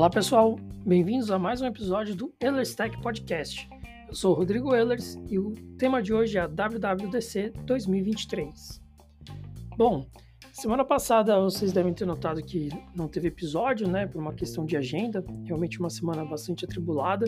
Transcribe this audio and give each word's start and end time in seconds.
Olá 0.00 0.08
pessoal, 0.08 0.56
bem-vindos 0.86 1.30
a 1.30 1.38
mais 1.38 1.60
um 1.60 1.66
episódio 1.66 2.16
do 2.16 2.32
Ehlers 2.40 2.74
Tech 2.74 2.98
Podcast. 3.02 3.68
Eu 4.08 4.14
sou 4.14 4.32
Rodrigo 4.32 4.74
Ehlers 4.74 5.18
e 5.28 5.38
o 5.38 5.54
tema 5.76 6.02
de 6.02 6.10
hoje 6.10 6.38
é 6.38 6.40
a 6.40 6.46
WWDC 6.46 7.52
2023. 7.66 8.80
Bom, 9.76 10.06
semana 10.54 10.86
passada 10.86 11.38
vocês 11.38 11.70
devem 11.70 11.92
ter 11.92 12.06
notado 12.06 12.42
que 12.42 12.70
não 12.94 13.08
teve 13.08 13.28
episódio, 13.28 13.86
né, 13.86 14.06
por 14.06 14.22
uma 14.22 14.32
questão 14.32 14.64
de 14.64 14.74
agenda, 14.74 15.22
realmente 15.44 15.78
uma 15.78 15.90
semana 15.90 16.24
bastante 16.24 16.64
atribulada, 16.64 17.26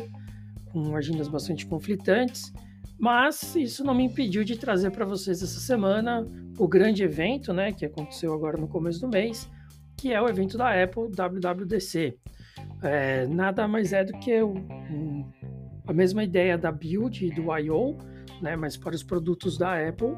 com 0.72 0.96
agendas 0.96 1.28
bastante 1.28 1.66
conflitantes, 1.66 2.54
mas 2.98 3.54
isso 3.54 3.84
não 3.84 3.94
me 3.94 4.04
impediu 4.04 4.44
de 4.44 4.56
trazer 4.56 4.92
para 4.92 5.04
vocês 5.04 5.42
essa 5.42 5.60
semana 5.60 6.26
o 6.58 6.66
grande 6.66 7.02
evento, 7.02 7.52
né, 7.52 7.70
que 7.70 7.84
aconteceu 7.84 8.32
agora 8.32 8.56
no 8.56 8.66
começo 8.66 8.98
do 8.98 9.08
mês, 9.08 9.46
que 9.94 10.10
é 10.10 10.22
o 10.22 10.26
evento 10.26 10.56
da 10.56 10.82
Apple 10.82 11.10
WWDC 11.10 12.18
é, 12.82 13.26
nada 13.26 13.66
mais 13.68 13.92
é 13.92 14.04
do 14.04 14.12
que 14.14 14.42
um, 14.42 15.24
a 15.86 15.92
mesma 15.92 16.24
ideia 16.24 16.58
da 16.58 16.70
Build 16.70 17.24
e 17.24 17.30
do 17.30 17.56
I.O., 17.56 17.96
né, 18.40 18.56
mas 18.56 18.76
para 18.76 18.94
os 18.94 19.02
produtos 19.02 19.56
da 19.56 19.88
Apple. 19.88 20.14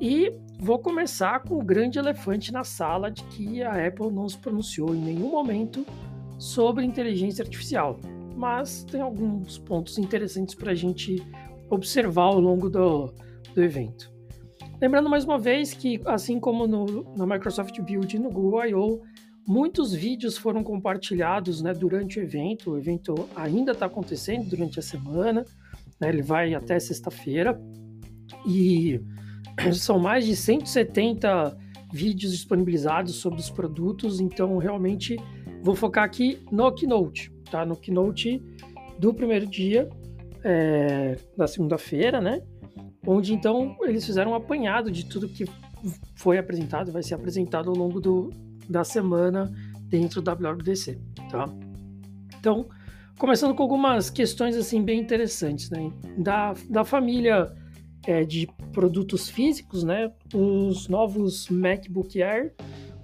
E 0.00 0.32
vou 0.58 0.78
começar 0.78 1.40
com 1.40 1.58
o 1.58 1.62
grande 1.62 1.98
elefante 1.98 2.52
na 2.52 2.64
sala 2.64 3.10
de 3.10 3.22
que 3.24 3.62
a 3.62 3.86
Apple 3.86 4.10
não 4.10 4.28
se 4.28 4.38
pronunciou 4.38 4.94
em 4.94 5.00
nenhum 5.00 5.30
momento 5.30 5.84
sobre 6.38 6.86
inteligência 6.86 7.42
artificial, 7.42 8.00
mas 8.34 8.82
tem 8.84 9.02
alguns 9.02 9.58
pontos 9.58 9.98
interessantes 9.98 10.54
para 10.54 10.72
a 10.72 10.74
gente 10.74 11.22
observar 11.68 12.24
ao 12.24 12.40
longo 12.40 12.70
do, 12.70 13.12
do 13.54 13.62
evento. 13.62 14.10
Lembrando 14.80 15.10
mais 15.10 15.24
uma 15.24 15.38
vez 15.38 15.74
que, 15.74 16.00
assim 16.06 16.40
como 16.40 16.66
no, 16.66 17.14
na 17.14 17.26
Microsoft 17.26 17.78
Build 17.82 18.16
e 18.16 18.18
no 18.18 18.30
Google 18.30 18.64
I.O., 18.64 19.02
Muitos 19.50 19.92
vídeos 19.92 20.38
foram 20.38 20.62
compartilhados 20.62 21.60
né, 21.60 21.74
durante 21.74 22.20
o 22.20 22.22
evento. 22.22 22.70
O 22.70 22.78
evento 22.78 23.28
ainda 23.34 23.72
está 23.72 23.86
acontecendo 23.86 24.48
durante 24.48 24.78
a 24.78 24.82
semana, 24.82 25.44
né, 26.00 26.08
ele 26.08 26.22
vai 26.22 26.54
até 26.54 26.78
sexta-feira. 26.78 27.60
E 28.46 29.00
são 29.74 29.98
mais 29.98 30.24
de 30.24 30.36
170 30.36 31.58
vídeos 31.92 32.30
disponibilizados 32.30 33.16
sobre 33.16 33.40
os 33.40 33.50
produtos, 33.50 34.20
então 34.20 34.56
realmente 34.56 35.16
vou 35.64 35.74
focar 35.74 36.04
aqui 36.04 36.38
no 36.52 36.72
Keynote, 36.72 37.32
tá? 37.50 37.66
No 37.66 37.74
Keynote 37.74 38.40
do 39.00 39.12
primeiro 39.12 39.46
dia, 39.46 39.90
é, 40.44 41.16
da 41.36 41.48
segunda-feira, 41.48 42.20
né? 42.20 42.40
Onde 43.04 43.34
então 43.34 43.76
eles 43.82 44.06
fizeram 44.06 44.30
um 44.30 44.34
apanhado 44.36 44.92
de 44.92 45.06
tudo 45.06 45.28
que 45.28 45.44
foi 46.14 46.38
apresentado, 46.38 46.92
vai 46.92 47.02
ser 47.02 47.14
apresentado 47.14 47.68
ao 47.68 47.76
longo 47.76 48.00
do, 48.00 48.30
da 48.70 48.84
semana 48.84 49.50
dentro 49.88 50.22
da 50.22 50.32
WWDC, 50.32 50.98
tá? 51.28 51.44
Então, 52.38 52.68
começando 53.18 53.54
com 53.54 53.62
algumas 53.62 54.08
questões 54.08 54.56
assim 54.56 54.82
bem 54.82 55.00
interessantes, 55.00 55.68
né? 55.68 55.92
Da, 56.16 56.54
da 56.68 56.84
família 56.84 57.52
é, 58.06 58.24
de 58.24 58.48
produtos 58.72 59.28
físicos, 59.28 59.82
né? 59.82 60.12
Os 60.32 60.88
novos 60.88 61.48
MacBook 61.48 62.22
Air 62.22 62.54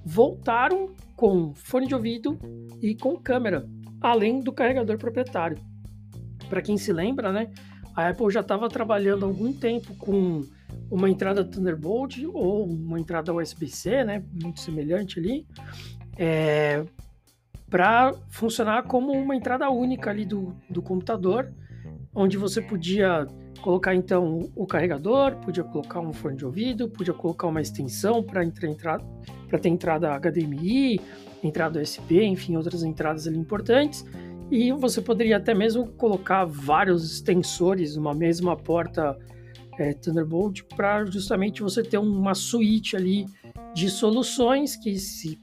voltaram 0.04 0.94
com 1.16 1.52
fone 1.52 1.88
de 1.88 1.94
ouvido 1.94 2.38
e 2.80 2.94
com 2.94 3.16
câmera, 3.16 3.68
além 4.00 4.40
do 4.40 4.52
carregador 4.52 4.96
proprietário. 4.96 5.58
Para 6.48 6.62
quem 6.62 6.78
se 6.78 6.92
lembra, 6.92 7.32
né? 7.32 7.50
A 7.94 8.10
Apple 8.10 8.30
já 8.30 8.40
estava 8.40 8.68
trabalhando 8.68 9.24
há 9.24 9.28
algum 9.28 9.52
tempo 9.52 9.96
com 9.96 10.42
uma 10.90 11.10
entrada 11.10 11.44
Thunderbolt 11.44 12.18
ou 12.32 12.64
uma 12.66 12.98
entrada 12.98 13.34
USB-C, 13.34 14.04
né, 14.04 14.24
muito 14.42 14.60
semelhante 14.60 15.18
ali, 15.18 15.46
é, 16.16 16.84
para 17.68 18.12
funcionar 18.28 18.84
como 18.84 19.12
uma 19.12 19.34
entrada 19.34 19.68
única 19.70 20.10
ali 20.10 20.24
do, 20.24 20.54
do 20.70 20.80
computador, 20.80 21.52
onde 22.14 22.36
você 22.36 22.62
podia 22.62 23.26
colocar 23.60 23.94
então 23.94 24.48
o 24.54 24.66
carregador, 24.66 25.36
podia 25.36 25.64
colocar 25.64 26.00
um 26.00 26.12
fone 26.12 26.36
de 26.36 26.44
ouvido, 26.44 26.88
podia 26.88 27.12
colocar 27.12 27.48
uma 27.48 27.60
extensão 27.60 28.22
para 28.22 28.44
entrar 28.44 29.00
para 29.48 29.58
ter 29.58 29.68
entrada 29.68 30.16
HDMI, 30.18 31.00
entrada 31.42 31.80
USB, 31.80 32.24
enfim, 32.24 32.56
outras 32.56 32.82
entradas 32.82 33.26
ali 33.26 33.36
importantes. 33.38 34.04
E 34.50 34.72
você 34.72 35.00
poderia 35.00 35.36
até 35.36 35.54
mesmo 35.54 35.88
colocar 35.92 36.44
vários 36.44 37.12
extensores 37.12 37.96
numa 37.96 38.14
mesma 38.14 38.56
porta 38.56 39.16
é, 39.78 39.92
Thunderbolt 39.92 40.62
para 40.74 41.04
justamente 41.06 41.62
você 41.62 41.82
ter 41.82 41.98
uma 41.98 42.34
suíte 42.34 42.96
ali 42.96 43.26
de 43.74 43.90
soluções 43.90 44.76
que 44.76 44.98
se 44.98 45.38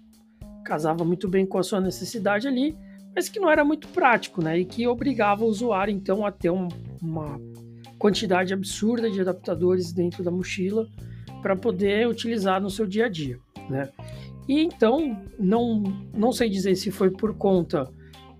casava 0.64 1.04
muito 1.04 1.28
bem 1.28 1.46
com 1.46 1.58
a 1.58 1.64
sua 1.64 1.80
necessidade 1.80 2.48
ali, 2.48 2.76
mas 3.16 3.30
que 3.30 3.40
não 3.40 3.50
era 3.50 3.64
muito 3.64 3.88
prático, 3.90 4.44
né? 4.44 4.60
E 4.60 4.66
que 4.66 4.88
obrigava 4.88 5.44
o 5.44 5.48
usuário 5.48 5.94
então 5.94 6.26
a 6.26 6.32
ter 6.32 6.50
um, 6.50 6.68
uma 7.02 7.40
quantidade 8.00 8.54
absurda 8.54 9.10
de 9.10 9.22
adaptadores 9.22 9.94
dentro 9.94 10.24
da 10.24 10.32
mochila 10.32 10.88
para 11.42 11.56
poder 11.56 12.08
utilizar 12.08 12.62
no 12.62 12.70
seu 12.70 12.88
dia 12.88 13.06
a 13.06 13.10
dia, 13.10 13.38
né? 13.70 13.90
E 14.48 14.62
então 14.62 15.22
não 15.40 15.84
não 16.14 16.32
sei 16.32 16.50
dizer 16.50 16.76
se 16.76 16.92
foi 16.92 17.12
por 17.12 17.36
conta 17.36 17.90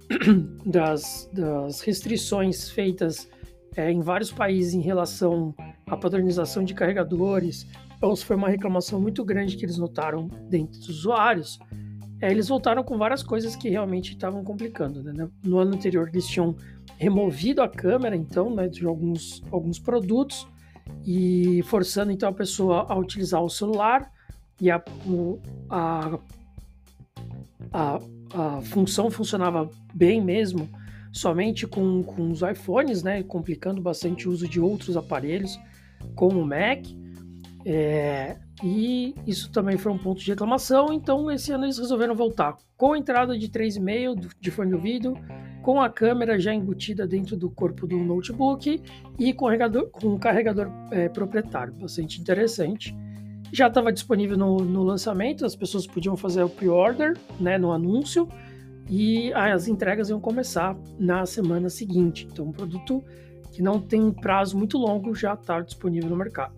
das, 0.66 1.30
das 1.32 1.82
restrições 1.82 2.70
feitas 2.70 3.30
é, 3.76 3.92
em 3.92 4.02
vários 4.02 4.32
países 4.32 4.74
em 4.74 4.82
relação 4.82 5.54
à 5.94 5.98
padronização 5.98 6.64
de 6.64 6.74
carregadores, 6.74 7.68
ou 8.02 8.16
se 8.16 8.26
foi 8.26 8.36
uma 8.36 8.50
reclamação 8.50 9.00
muito 9.02 9.24
grande 9.24 9.56
que 9.56 9.66
eles 9.66 9.78
notaram 9.78 10.28
dentro 10.50 10.80
dos 10.80 10.90
usuários, 10.90 11.60
é, 12.22 12.32
eles 12.32 12.48
voltaram 12.48 12.84
com 12.84 12.98
várias 12.98 13.22
coisas 13.22 13.56
que 13.56 13.70
realmente 13.70 14.12
estavam 14.12 14.44
complicando. 14.44 15.04
Né? 15.04 15.28
No 15.44 15.60
ano 15.60 15.76
anterior 15.76 16.08
eles 16.08 16.28
tinham 16.28 16.56
removido 16.98 17.62
a 17.62 17.68
câmera, 17.68 18.16
então, 18.16 18.54
né, 18.54 18.68
de 18.68 18.86
alguns, 18.86 19.44
alguns 19.52 19.80
produtos 19.80 20.48
e 21.06 21.62
forçando 21.64 22.12
então 22.12 22.30
a 22.30 22.34
pessoa 22.34 22.86
a 22.90 22.98
utilizar 22.98 23.42
o 23.42 23.50
celular 23.50 24.12
e 24.60 24.70
a, 24.70 24.82
a, 25.70 26.20
a, 27.72 28.00
a 28.34 28.62
função 28.62 29.10
funcionava 29.10 29.70
bem 29.94 30.22
mesmo 30.22 30.70
somente 31.12 31.68
com, 31.68 32.04
com 32.04 32.32
os 32.32 32.42
iPhones, 32.42 33.04
né, 33.04 33.22
complicando 33.22 33.82
bastante 33.82 34.28
o 34.28 34.32
uso 34.32 34.48
de 34.48 34.60
outros 34.60 34.98
aparelhos, 34.98 35.60
como 36.16 36.42
o 36.42 36.46
Mac. 36.46 36.86
É, 37.66 38.38
e 38.62 39.16
isso 39.26 39.52
também 39.52 39.78
foi 39.78 39.92
um 39.92 39.98
ponto 39.98 40.20
de 40.20 40.30
reclamação, 40.30 40.92
então 40.92 41.32
esse 41.32 41.52
ano 41.52 41.64
eles 41.64 41.78
resolveram 41.78 42.14
voltar 42.14 42.58
com 42.76 42.92
a 42.92 42.98
entrada 42.98 43.38
de 43.38 43.48
3,5 43.48 44.32
de 44.40 44.52
fone 44.52 44.70
de 44.70 44.76
ouvido, 44.76 45.18
com 45.62 45.82
a 45.82 45.90
câmera 45.90 46.38
já 46.38 46.54
embutida 46.54 47.08
dentro 47.08 47.38
do 47.38 47.50
corpo 47.50 47.88
do 47.88 47.98
notebook 47.98 48.82
e 49.18 49.34
com, 49.34 49.46
carregador, 49.46 49.90
com 49.92 50.20
carregador 50.20 50.70
é, 50.92 51.08
proprietário, 51.08 51.74
bastante 51.74 52.20
interessante. 52.20 52.94
Já 53.52 53.68
estava 53.68 53.94
disponível 53.94 54.38
no, 54.38 54.58
no, 54.58 54.84
lançamento, 54.84 55.46
as 55.46 55.56
pessoas 55.56 55.88
podiam 55.88 56.18
fazer 56.18 56.44
o 56.44 56.50
pre-order 56.50 57.18
né, 57.40 57.58
no 57.58 57.72
anúncio, 57.72 58.28
e 58.90 59.32
as 59.34 59.68
entregas 59.68 60.10
iam 60.10 60.20
começar 60.20 60.78
na 61.00 61.26
semana 61.26 61.70
seguinte. 61.70 62.28
Então, 62.32 62.46
um 62.46 62.52
produto 62.52 63.04
que 63.54 63.62
não 63.62 63.80
tem 63.80 64.02
um 64.02 64.12
prazo 64.12 64.58
muito 64.58 64.78
longo 64.80 65.14
já 65.14 65.36
está 65.36 65.62
disponível 65.62 66.10
no 66.10 66.18
mercado. 66.18 66.56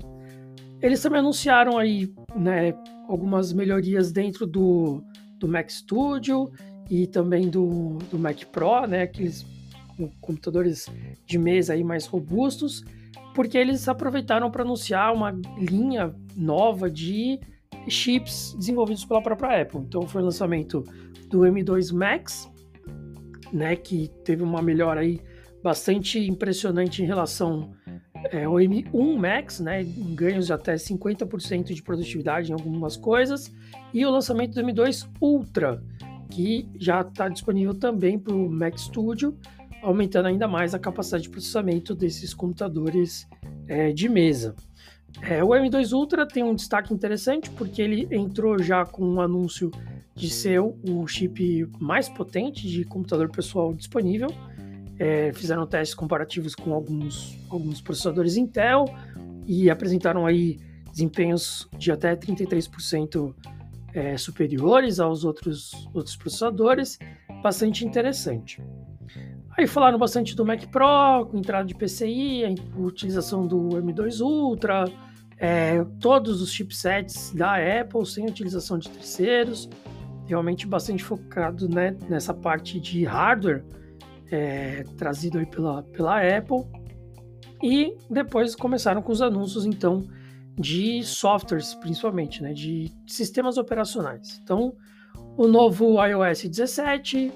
Eles 0.81 1.01
também 1.01 1.19
anunciaram 1.19 1.77
aí 1.77 2.13
né, 2.33 2.73
algumas 3.07 3.51
melhorias 3.51 4.11
dentro 4.11 4.47
do, 4.47 5.03
do 5.37 5.47
Mac 5.47 5.69
Studio 5.69 6.49
e 6.89 7.05
também 7.05 7.49
do, 7.49 7.97
do 8.09 8.17
Mac 8.17 8.43
Pro, 8.45 8.87
né, 8.87 9.03
aqueles 9.03 9.45
computadores 10.21 10.87
de 11.25 11.37
mesa 11.37 11.73
aí 11.73 11.83
mais 11.83 12.05
robustos, 12.05 12.83
porque 13.33 13.57
eles 13.57 13.87
aproveitaram 13.89 14.49
para 14.49 14.63
anunciar 14.63 15.13
uma 15.13 15.37
linha 15.57 16.15
nova 16.35 16.89
de 16.89 17.39
chips 17.89 18.55
desenvolvidos 18.57 19.03
pela 19.03 19.21
própria 19.21 19.61
Apple. 19.61 19.81
Então 19.81 20.07
foi 20.07 20.21
o 20.21 20.25
lançamento 20.25 20.83
do 21.29 21.39
M2 21.39 21.93
Max, 21.93 22.49
né, 23.51 23.75
que 23.75 24.09
teve 24.23 24.43
uma 24.43 24.61
melhora 24.61 25.01
aí 25.01 25.19
bastante 25.65 26.19
impressionante 26.19 27.01
em 27.01 27.07
relação 27.07 27.71
é, 28.31 28.43
ao 28.43 28.53
M1 28.53 29.17
Max, 29.17 29.59
né, 29.59 29.83
ganhos 30.13 30.45
de 30.45 30.53
até 30.53 30.75
50% 30.75 31.73
de 31.73 31.81
produtividade 31.81 32.51
em 32.51 32.53
algumas 32.53 32.95
coisas, 32.95 33.51
e 33.91 34.05
o 34.05 34.11
lançamento 34.11 34.53
do 34.53 34.61
M2 34.61 35.09
Ultra, 35.19 35.83
que 36.29 36.69
já 36.75 37.01
está 37.01 37.27
disponível 37.27 37.73
também 37.73 38.19
para 38.19 38.35
o 38.35 38.47
Mac 38.47 38.77
Studio, 38.77 39.35
aumentando 39.81 40.27
ainda 40.27 40.47
mais 40.47 40.75
a 40.75 40.79
capacidade 40.79 41.23
de 41.23 41.29
processamento 41.31 41.95
desses 41.95 42.31
computadores 42.31 43.27
é, 43.67 43.91
de 43.91 44.07
mesa. 44.07 44.53
É, 45.19 45.43
o 45.43 45.47
M2 45.47 45.93
Ultra 45.93 46.27
tem 46.27 46.43
um 46.43 46.53
destaque 46.53 46.93
interessante 46.93 47.49
porque 47.49 47.81
ele 47.81 48.07
entrou 48.11 48.61
já 48.61 48.85
com 48.85 49.03
um 49.03 49.19
anúncio 49.19 49.71
de 50.13 50.29
ser 50.29 50.59
o 50.59 51.07
chip 51.07 51.67
mais 51.79 52.07
potente 52.07 52.67
de 52.67 52.83
computador 52.83 53.29
pessoal 53.29 53.73
disponível. 53.73 54.29
É, 54.97 55.33
fizeram 55.33 55.67
testes 55.67 55.93
comparativos 55.93 56.55
com 56.55 56.73
alguns, 56.73 57.37
alguns 57.49 57.81
processadores 57.81 58.37
Intel 58.37 58.85
e 59.45 59.69
apresentaram 59.69 60.25
aí 60.25 60.57
desempenhos 60.89 61.67
de 61.77 61.91
até 61.91 62.15
33% 62.15 63.35
é, 63.93 64.17
superiores 64.17 64.99
aos 64.99 65.23
outros, 65.23 65.87
outros 65.93 66.15
processadores, 66.15 66.97
bastante 67.41 67.85
interessante. 67.85 68.61
Aí 69.57 69.67
falaram 69.67 69.97
bastante 69.97 70.35
do 70.35 70.45
Mac 70.45 70.65
Pro, 70.67 71.27
com 71.29 71.37
entrada 71.37 71.65
de 71.65 71.73
PCI, 71.73 72.43
a 72.45 72.79
utilização 72.79 73.47
do 73.47 73.69
M2 73.69 74.19
Ultra, 74.19 74.85
é, 75.37 75.83
todos 75.99 76.41
os 76.41 76.51
chipsets 76.51 77.31
da 77.33 77.55
Apple 77.55 78.05
sem 78.05 78.25
utilização 78.25 78.77
de 78.77 78.89
terceiros, 78.89 79.69
realmente 80.25 80.67
bastante 80.67 81.03
focado 81.03 81.69
né, 81.69 81.95
nessa 82.09 82.33
parte 82.33 82.79
de 82.79 83.05
hardware 83.05 83.63
é, 84.31 84.83
trazido 84.97 85.37
aí 85.37 85.45
pela, 85.45 85.83
pela 85.83 86.19
Apple. 86.37 86.63
E 87.63 87.95
depois 88.09 88.55
começaram 88.55 89.01
com 89.01 89.11
os 89.11 89.21
anúncios, 89.21 89.65
então, 89.65 90.07
de 90.57 91.03
softwares, 91.03 91.73
principalmente, 91.73 92.41
né, 92.41 92.53
de 92.53 92.91
sistemas 93.07 93.57
operacionais. 93.57 94.39
Então, 94.43 94.75
o 95.37 95.47
novo 95.47 96.03
iOS 96.03 96.43
17, 96.43 97.31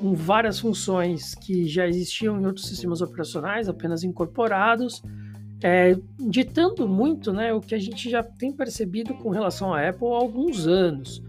com 0.00 0.14
várias 0.14 0.58
funções 0.58 1.34
que 1.34 1.66
já 1.66 1.86
existiam 1.86 2.40
em 2.40 2.46
outros 2.46 2.66
sistemas 2.66 3.00
operacionais, 3.00 3.68
apenas 3.68 4.02
incorporados, 4.02 5.02
é, 5.62 5.96
ditando 6.18 6.86
muito 6.88 7.32
né, 7.32 7.52
o 7.52 7.60
que 7.60 7.74
a 7.74 7.78
gente 7.78 8.10
já 8.10 8.22
tem 8.22 8.52
percebido 8.52 9.14
com 9.14 9.30
relação 9.30 9.72
à 9.72 9.88
Apple 9.88 10.08
há 10.08 10.16
alguns 10.16 10.66
anos. 10.66 11.22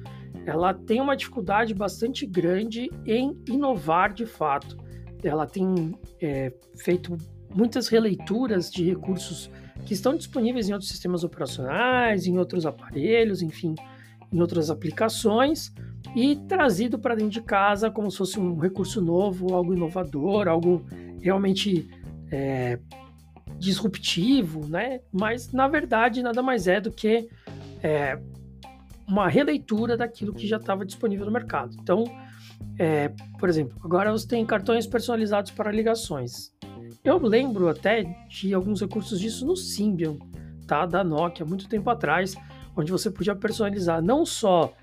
Ela 0.46 0.74
tem 0.74 1.00
uma 1.00 1.16
dificuldade 1.16 1.74
bastante 1.74 2.26
grande 2.26 2.90
em 3.06 3.38
inovar 3.48 4.14
de 4.14 4.26
fato. 4.26 4.78
Ela 5.24 5.46
tem 5.46 5.98
é, 6.22 6.52
feito 6.78 7.18
muitas 7.54 7.88
releituras 7.88 8.70
de 8.70 8.84
recursos 8.84 9.50
que 9.86 9.94
estão 9.94 10.16
disponíveis 10.16 10.70
em 10.70 10.74
outros 10.74 10.90
sistemas 10.90 11.24
operacionais, 11.24 12.26
em 12.26 12.38
outros 12.38 12.66
aparelhos, 12.66 13.42
enfim, 13.42 13.76
em 14.32 14.40
outras 14.40 14.70
aplicações, 14.70 15.74
e 16.16 16.36
trazido 16.36 16.98
para 17.00 17.16
dentro 17.16 17.32
de 17.32 17.42
casa 17.42 17.90
como 17.90 18.10
se 18.10 18.18
fosse 18.18 18.40
um 18.40 18.58
recurso 18.58 19.02
novo, 19.02 19.54
algo 19.54 19.74
inovador, 19.74 20.48
algo 20.48 20.86
realmente 21.22 21.88
é, 22.32 22.80
disruptivo, 23.58 24.68
né? 24.68 25.02
Mas 25.12 25.52
na 25.52 25.68
verdade 25.68 26.22
nada 26.22 26.42
mais 26.42 26.68
é 26.68 26.80
do 26.80 26.92
que 26.92 27.30
é, 27.82 28.20
uma 29.08 29.28
releitura 29.28 29.96
daquilo 29.96 30.34
que 30.34 30.48
já 30.48 30.58
estava 30.58 30.86
disponível 30.86 31.26
no 31.26 31.32
mercado. 31.32 31.76
Então, 31.80 32.04
é, 32.78 33.10
por 33.40 33.50
exemplo, 33.50 33.78
agora 33.84 34.12
você 34.12 34.28
tem 34.28 34.46
cartões 34.46 34.86
personalizados 34.86 35.52
para 35.52 35.72
ligações. 35.72 36.52
Eu 37.04 37.18
lembro 37.20 37.70
até 37.70 38.04
de 38.30 38.54
alguns 38.54 38.82
recursos 38.82 39.20
disso 39.20 39.46
no 39.46 39.56
Symbian, 39.56 40.18
tá? 40.68 40.86
Da 40.86 41.04
Nokia, 41.04 41.46
muito 41.46 41.70
tempo 41.70 41.90
atrás, 41.90 42.36
onde 42.76 42.92
você 42.92 43.10
podia 43.10 43.36
personalizar 43.36 44.02
não 44.02 44.26
só 44.26 44.74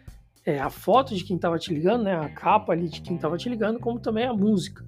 é, 0.45 0.59
a 0.59 0.71
foto 0.71 1.15
de 1.15 1.25
quem 1.25 1.37
estava 1.37 1.59
te 1.59 1.73
ligando, 1.73 2.05
né? 2.05 2.15
A 2.15 2.29
capa 2.29 2.73
ali 2.73 2.89
de 2.89 3.01
quem 3.01 3.17
estava 3.17 3.37
te 3.37 3.49
ligando, 3.49 3.79
como 3.79 4.01
também 4.01 4.25
a 4.25 4.33
música. 4.33 4.85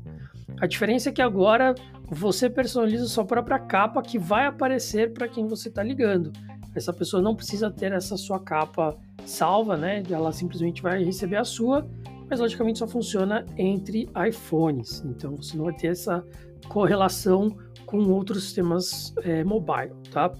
A 0.61 0.67
diferença 0.67 1.09
é 1.09 1.13
que 1.13 1.23
agora 1.23 1.75
você 2.09 2.49
personaliza 2.49 3.07
sua 3.07 3.25
própria 3.25 3.59
capa 3.59 4.03
que 4.03 4.19
vai 4.19 4.47
aparecer 4.47 5.13
para 5.13 5.29
quem 5.29 5.47
você 5.47 5.69
está 5.69 5.83
ligando. 5.83 6.33
Essa 6.75 6.93
pessoa 6.93 7.23
não 7.23 7.35
precisa 7.35 7.71
ter 7.71 7.93
essa 7.93 8.17
sua 8.17 8.41
capa 8.41 8.97
salva, 9.25 9.77
né? 9.77 10.03
Ela 10.11 10.33
simplesmente 10.33 10.83
vai 10.83 11.03
receber 11.03 11.37
a 11.37 11.45
sua, 11.45 11.89
mas 12.29 12.41
logicamente 12.41 12.79
só 12.79 12.87
funciona 12.87 13.45
entre 13.57 14.09
iPhones. 14.29 15.03
Então 15.07 15.37
você 15.37 15.57
não 15.57 15.65
vai 15.65 15.75
ter 15.75 15.89
essa 15.89 16.25
correlação 16.69 17.57
com 17.87 17.99
outros 18.11 18.45
sistemas 18.45 19.15
é, 19.23 19.45
mobile, 19.45 19.93
tá? 20.11 20.33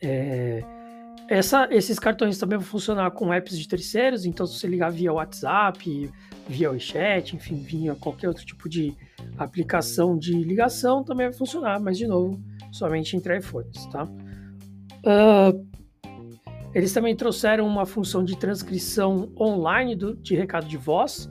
É, 0.00 0.62
essa, 1.28 1.68
esses 1.70 1.98
cartões 1.98 2.38
também 2.38 2.58
vão 2.58 2.66
funcionar 2.66 3.10
com 3.10 3.32
apps 3.32 3.58
de 3.58 3.68
terceiros, 3.68 4.24
então 4.24 4.46
se 4.46 4.58
você 4.58 4.66
ligar 4.66 4.90
via 4.90 5.12
WhatsApp, 5.12 6.10
via 6.48 6.70
WeChat, 6.70 7.36
enfim, 7.36 7.56
via 7.56 7.94
qualquer 7.94 8.28
outro 8.28 8.46
tipo 8.46 8.68
de 8.68 8.94
aplicação 9.36 10.16
de 10.16 10.32
ligação, 10.32 11.04
também 11.04 11.28
vai 11.28 11.36
funcionar, 11.36 11.78
mas 11.80 11.98
de 11.98 12.06
novo, 12.06 12.40
somente 12.72 13.14
entre 13.14 13.38
iPhones, 13.38 13.84
tá? 13.86 14.04
Uh, 15.04 15.66
eles 16.74 16.92
também 16.92 17.16
trouxeram 17.16 17.66
uma 17.66 17.86
função 17.86 18.22
de 18.22 18.36
transcrição 18.36 19.32
online 19.38 19.96
do, 19.96 20.14
de 20.16 20.34
recado 20.34 20.66
de 20.66 20.76
voz. 20.76 21.28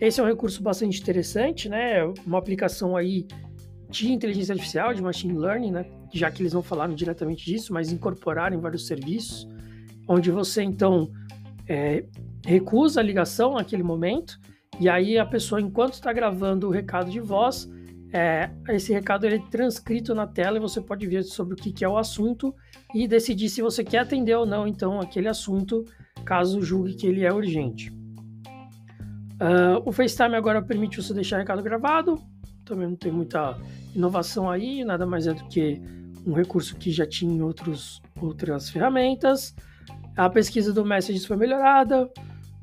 Esse 0.00 0.20
é 0.20 0.22
um 0.22 0.26
recurso 0.26 0.62
bastante 0.62 1.00
interessante, 1.00 1.68
né? 1.68 2.02
Uma 2.26 2.38
aplicação 2.38 2.96
aí 2.96 3.26
de 3.90 4.10
inteligência 4.10 4.52
artificial, 4.52 4.94
de 4.94 5.02
machine 5.02 5.36
learning, 5.36 5.72
né? 5.72 5.84
Já 6.12 6.30
que 6.30 6.42
eles 6.42 6.52
não 6.52 6.62
falaram 6.62 6.94
diretamente 6.94 7.44
disso, 7.44 7.72
mas 7.72 7.92
incorporaram 7.92 8.56
em 8.56 8.60
vários 8.60 8.86
serviços, 8.86 9.46
onde 10.08 10.30
você 10.30 10.62
então 10.62 11.10
é, 11.68 12.04
recusa 12.44 13.00
a 13.00 13.02
ligação 13.02 13.54
naquele 13.54 13.82
momento, 13.82 14.38
e 14.78 14.88
aí 14.88 15.18
a 15.18 15.26
pessoa, 15.26 15.60
enquanto 15.60 15.94
está 15.94 16.12
gravando 16.12 16.68
o 16.68 16.70
recado 16.70 17.10
de 17.10 17.20
voz, 17.20 17.68
é, 18.12 18.50
esse 18.68 18.92
recado 18.92 19.24
ele 19.24 19.36
é 19.36 19.50
transcrito 19.50 20.14
na 20.14 20.26
tela 20.26 20.56
e 20.56 20.60
você 20.60 20.80
pode 20.80 21.06
ver 21.06 21.22
sobre 21.22 21.54
o 21.54 21.56
que, 21.56 21.72
que, 21.72 21.84
é 21.84 21.88
o 21.88 21.96
assunto 21.96 22.54
e 22.94 23.06
decidir 23.06 23.48
se 23.48 23.62
você 23.62 23.84
quer 23.84 23.98
atender 23.98 24.34
ou 24.34 24.44
não, 24.44 24.66
então, 24.66 25.00
aquele 25.00 25.28
assunto, 25.28 25.84
caso 26.24 26.60
julgue 26.60 26.94
que 26.94 27.06
ele 27.06 27.24
é 27.24 27.32
urgente. 27.32 27.90
Uh, 29.40 29.80
o 29.84 29.92
FaceTime 29.92 30.34
agora 30.34 30.60
permite 30.60 31.00
você 31.00 31.14
deixar 31.14 31.38
recado 31.38 31.62
gravado, 31.62 32.20
também 32.64 32.88
não 32.88 32.96
tem 32.96 33.12
muita 33.12 33.56
inovação 33.94 34.50
aí, 34.50 34.84
nada 34.84 35.06
mais 35.06 35.26
é 35.26 35.32
do 35.32 35.44
que 35.46 35.80
um 36.26 36.32
recurso 36.32 36.76
que 36.76 36.90
já 36.90 37.06
tinha 37.06 37.32
em 37.32 37.40
outros, 37.40 38.02
outras 38.20 38.68
ferramentas. 38.68 39.54
A 40.16 40.28
pesquisa 40.28 40.72
do 40.72 40.84
Messages 40.84 41.24
foi 41.24 41.36
melhorada, 41.36 42.10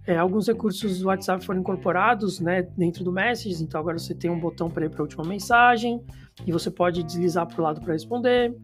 é, 0.08 0.18
alguns 0.18 0.48
recursos 0.48 1.00
do 1.00 1.08
WhatsApp 1.08 1.46
foram 1.46 1.60
incorporados 1.60 2.40
né, 2.40 2.62
dentro 2.78 3.04
do 3.04 3.12
Messages, 3.12 3.60
então 3.60 3.78
agora 3.78 4.00
você 4.00 4.16
tem 4.16 4.32
um 4.32 4.40
botão 4.40 4.70
para 4.70 4.86
ir 4.86 4.90
para 4.90 5.02
a 5.02 5.04
última 5.04 5.26
mensagem 5.26 6.02
e 6.46 6.52
você 6.52 6.72
pode 6.72 7.04
deslizar 7.04 7.46
para 7.46 7.60
o 7.60 7.64
lado 7.64 7.82
para 7.82 7.92
responder. 7.92 8.56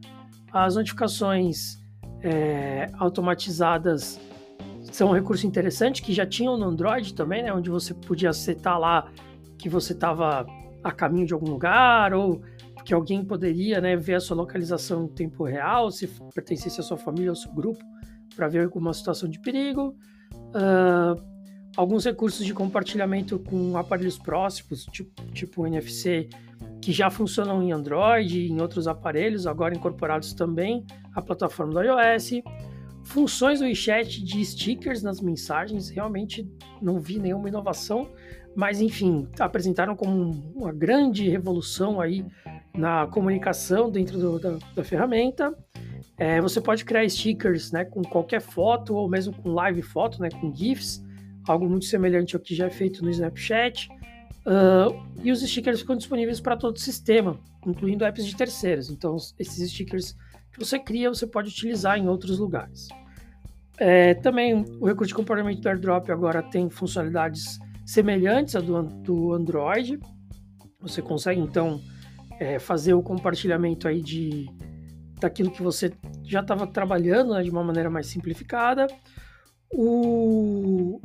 As 0.53 0.77
notificações 0.77 1.83
é, 2.21 2.89
automatizadas 2.93 4.21
são 4.83 5.09
um 5.09 5.11
recurso 5.11 5.45
interessante 5.45 6.01
que 6.01 6.13
já 6.13 6.25
tinham 6.25 6.57
no 6.57 6.63
Android 6.63 7.13
também, 7.13 7.43
né, 7.43 7.53
onde 7.53 7.69
você 7.69 7.93
podia 7.93 8.31
setar 8.31 8.79
lá 8.79 9.11
que 9.57 9.67
você 9.67 9.91
estava 9.91 10.45
a 10.81 10.91
caminho 10.93 11.27
de 11.27 11.33
algum 11.33 11.49
lugar 11.49 12.13
ou 12.13 12.41
que 12.85 12.93
alguém 12.93 13.23
poderia 13.23 13.81
né, 13.81 13.97
ver 13.97 14.15
a 14.15 14.19
sua 14.21 14.37
localização 14.37 15.03
em 15.03 15.07
tempo 15.09 15.43
real, 15.43 15.91
se 15.91 16.07
pertencesse 16.33 16.79
à 16.79 16.83
sua 16.83 16.97
família 16.97 17.31
ou 17.31 17.31
ao 17.31 17.35
seu 17.35 17.51
grupo, 17.51 17.83
para 18.33 18.47
ver 18.47 18.63
alguma 18.63 18.93
situação 18.93 19.27
de 19.27 19.41
perigo. 19.41 19.93
Uh, 20.55 21.32
alguns 21.75 22.05
recursos 22.05 22.45
de 22.45 22.53
compartilhamento 22.53 23.39
com 23.39 23.77
aparelhos 23.77 24.17
próximos, 24.17 24.85
tipo, 24.85 25.23
tipo 25.33 25.65
NFC, 25.65 26.29
que 26.81 26.91
já 26.91 27.09
funcionam 27.09 27.61
em 27.63 27.71
Android 27.71 28.39
e 28.39 28.51
em 28.51 28.61
outros 28.61 28.87
aparelhos, 28.87 29.47
agora 29.47 29.75
incorporados 29.75 30.33
também 30.33 30.85
à 31.15 31.21
plataforma 31.21 31.73
do 31.73 31.81
iOS. 31.81 32.43
Funções 33.03 33.59
do 33.59 33.65
WeChat 33.65 34.23
de 34.23 34.45
stickers 34.45 35.01
nas 35.01 35.19
mensagens, 35.19 35.89
realmente 35.89 36.49
não 36.81 36.99
vi 36.99 37.19
nenhuma 37.19 37.49
inovação, 37.49 38.09
mas 38.55 38.79
enfim, 38.79 39.27
apresentaram 39.39 39.95
como 39.95 40.31
uma 40.55 40.71
grande 40.71 41.27
revolução 41.29 41.99
aí 41.99 42.25
na 42.73 43.07
comunicação 43.07 43.89
dentro 43.89 44.17
do, 44.17 44.39
da, 44.39 44.57
da, 44.75 44.83
ferramenta. 44.83 45.53
É, 46.17 46.39
você 46.39 46.61
pode 46.61 46.85
criar 46.85 47.07
stickers 47.09 47.71
né, 47.71 47.83
com 47.83 48.01
qualquer 48.03 48.41
foto 48.41 48.95
ou 48.95 49.09
mesmo 49.09 49.33
com 49.33 49.53
live 49.53 49.81
foto, 49.81 50.21
né, 50.21 50.29
com 50.29 50.53
GIFs, 50.53 51.03
algo 51.47 51.67
muito 51.69 51.85
semelhante 51.85 52.35
ao 52.35 52.41
que 52.41 52.55
já 52.55 52.67
é 52.67 52.69
feito 52.69 53.03
no 53.03 53.09
Snapchat. 53.09 53.89
Uh, 54.45 55.01
e 55.23 55.31
os 55.31 55.41
stickers 55.41 55.81
ficam 55.81 55.95
disponíveis 55.95 56.41
para 56.41 56.57
todo 56.57 56.75
o 56.75 56.79
sistema, 56.79 57.39
incluindo 57.65 58.03
apps 58.03 58.25
de 58.25 58.35
terceiros. 58.35 58.89
Então, 58.89 59.15
esses 59.39 59.71
stickers 59.71 60.15
que 60.51 60.59
você 60.59 60.77
cria, 60.77 61.09
você 61.09 61.25
pode 61.25 61.49
utilizar 61.49 61.97
em 61.97 62.07
outros 62.07 62.37
lugares. 62.37 62.87
É, 63.77 64.13
também 64.13 64.65
o 64.79 64.85
recurso 64.85 65.09
de 65.09 65.15
comportamento 65.15 65.59
do 65.59 65.67
AirDrop 65.67 66.11
agora 66.11 66.43
tem 66.43 66.69
funcionalidades 66.69 67.59
semelhantes 67.85 68.55
à 68.55 68.59
do, 68.59 68.83
do 68.83 69.33
Android. 69.33 69.99
Você 70.79 71.01
consegue 71.01 71.41
então 71.41 71.81
é, 72.39 72.59
fazer 72.59 72.93
o 72.93 73.01
compartilhamento 73.01 73.87
aí 73.87 74.01
de 74.01 74.47
daquilo 75.19 75.51
que 75.51 75.63
você 75.63 75.91
já 76.23 76.41
estava 76.41 76.67
trabalhando 76.67 77.33
né, 77.33 77.43
de 77.43 77.49
uma 77.49 77.63
maneira 77.63 77.89
mais 77.89 78.07
simplificada. 78.07 78.87
O, 79.71 81.01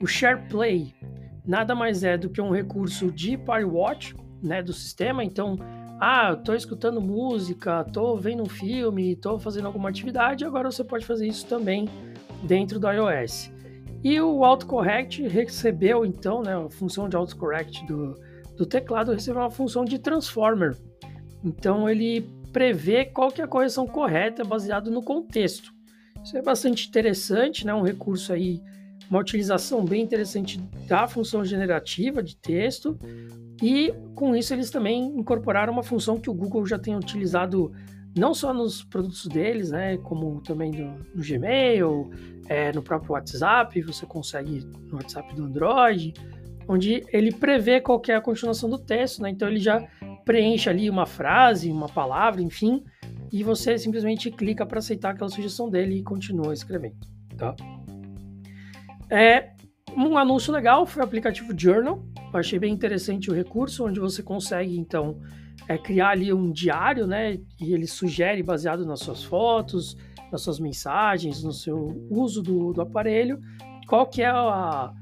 o 0.00 0.06
SharePlay 0.06 0.94
nada 1.46 1.74
mais 1.74 2.02
é 2.02 2.18
do 2.18 2.28
que 2.28 2.40
um 2.40 2.50
recurso 2.50 3.10
de 3.10 3.38
Watch 3.64 4.14
né, 4.42 4.62
do 4.62 4.72
sistema. 4.72 5.24
Então, 5.24 5.56
ah, 6.00 6.34
estou 6.38 6.54
escutando 6.54 7.00
música, 7.00 7.84
estou 7.86 8.18
vendo 8.18 8.42
um 8.42 8.48
filme, 8.48 9.12
estou 9.12 9.38
fazendo 9.38 9.66
alguma 9.66 9.88
atividade, 9.88 10.44
agora 10.44 10.70
você 10.70 10.84
pode 10.84 11.06
fazer 11.06 11.26
isso 11.26 11.46
também 11.46 11.88
dentro 12.42 12.78
do 12.78 12.90
iOS. 12.90 13.50
E 14.04 14.20
o 14.20 14.44
autocorrect 14.44 15.26
recebeu, 15.26 16.04
então, 16.04 16.42
né, 16.42 16.54
a 16.54 16.68
função 16.68 17.08
de 17.08 17.16
autocorrect 17.16 17.86
do, 17.86 18.14
do 18.56 18.66
teclado 18.66 19.12
recebeu 19.12 19.40
uma 19.40 19.50
função 19.50 19.84
de 19.84 19.98
transformer. 19.98 20.76
Então, 21.42 21.88
ele 21.88 22.28
prevê 22.52 23.04
qual 23.06 23.30
que 23.30 23.40
é 23.40 23.44
a 23.44 23.48
correção 23.48 23.86
correta 23.86 24.44
baseado 24.44 24.90
no 24.90 25.02
contexto. 25.02 25.72
Isso 26.22 26.36
é 26.36 26.42
bastante 26.42 26.88
interessante, 26.88 27.66
né, 27.66 27.72
um 27.72 27.82
recurso 27.82 28.32
aí 28.32 28.60
uma 29.10 29.20
utilização 29.20 29.84
bem 29.84 30.02
interessante 30.02 30.58
da 30.86 31.06
função 31.06 31.44
generativa 31.44 32.22
de 32.22 32.36
texto, 32.36 32.98
e 33.62 33.94
com 34.14 34.36
isso 34.36 34.52
eles 34.52 34.70
também 34.70 35.04
incorporaram 35.18 35.72
uma 35.72 35.82
função 35.82 36.18
que 36.18 36.28
o 36.28 36.34
Google 36.34 36.66
já 36.66 36.78
tem 36.78 36.94
utilizado 36.96 37.72
não 38.16 38.32
só 38.32 38.52
nos 38.52 38.82
produtos 38.82 39.26
deles, 39.26 39.70
né, 39.70 39.98
como 39.98 40.40
também 40.40 40.70
no, 40.70 40.98
no 41.14 41.22
Gmail, 41.22 42.10
é, 42.48 42.72
no 42.72 42.82
próprio 42.82 43.12
WhatsApp, 43.12 43.80
você 43.82 44.06
consegue 44.06 44.64
no 44.90 44.96
WhatsApp 44.96 45.34
do 45.34 45.44
Android, 45.44 46.14
onde 46.66 47.04
ele 47.12 47.30
prevê 47.30 47.80
qual 47.80 48.00
é 48.08 48.14
a 48.14 48.20
continuação 48.20 48.70
do 48.70 48.78
texto, 48.78 49.22
né, 49.22 49.30
então 49.30 49.46
ele 49.48 49.60
já 49.60 49.86
preenche 50.24 50.68
ali 50.68 50.88
uma 50.88 51.06
frase, 51.06 51.70
uma 51.70 51.88
palavra, 51.88 52.40
enfim, 52.40 52.82
e 53.30 53.44
você 53.44 53.78
simplesmente 53.78 54.30
clica 54.30 54.64
para 54.64 54.78
aceitar 54.78 55.10
aquela 55.10 55.28
sugestão 55.28 55.68
dele 55.68 55.98
e 55.98 56.02
continua 56.02 56.54
escrevendo, 56.54 56.96
tá? 57.36 57.54
É, 59.10 59.52
um 59.96 60.16
anúncio 60.16 60.52
legal 60.52 60.86
foi 60.86 61.02
o 61.02 61.04
aplicativo 61.04 61.54
Journal, 61.56 62.04
eu 62.32 62.40
achei 62.40 62.58
bem 62.58 62.72
interessante 62.72 63.30
o 63.30 63.34
recurso, 63.34 63.86
onde 63.86 64.00
você 64.00 64.22
consegue, 64.22 64.76
então, 64.76 65.20
é, 65.68 65.78
criar 65.78 66.10
ali 66.10 66.32
um 66.32 66.50
diário, 66.50 67.06
né? 67.06 67.38
E 67.60 67.72
ele 67.72 67.86
sugere, 67.86 68.42
baseado 68.42 68.84
nas 68.84 69.00
suas 69.00 69.22
fotos, 69.22 69.96
nas 70.30 70.42
suas 70.42 70.58
mensagens, 70.58 71.42
no 71.42 71.52
seu 71.52 72.06
uso 72.10 72.42
do, 72.42 72.72
do 72.72 72.80
aparelho, 72.80 73.40
qual 73.88 74.06
que 74.06 74.22
é 74.22 74.26
a. 74.26 74.92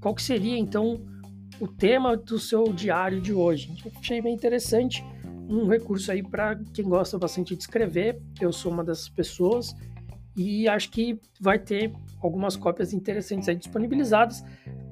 qual 0.00 0.14
que 0.14 0.22
seria 0.22 0.56
então 0.58 1.04
o 1.58 1.66
tema 1.66 2.16
do 2.16 2.38
seu 2.38 2.64
diário 2.72 3.20
de 3.20 3.32
hoje. 3.32 3.74
Achei 3.98 4.20
bem 4.20 4.34
interessante, 4.34 5.04
um 5.48 5.66
recurso 5.66 6.12
aí 6.12 6.22
para 6.22 6.56
quem 6.74 6.84
gosta 6.84 7.18
bastante 7.18 7.56
de 7.56 7.62
escrever. 7.62 8.20
Eu 8.40 8.52
sou 8.52 8.70
uma 8.70 8.84
dessas 8.84 9.08
pessoas 9.08 9.74
e 10.36 10.68
acho 10.68 10.90
que 10.90 11.18
vai 11.40 11.58
ter 11.58 11.92
algumas 12.26 12.56
cópias 12.56 12.92
interessantes 12.92 13.48
aí 13.48 13.56
disponibilizadas, 13.56 14.44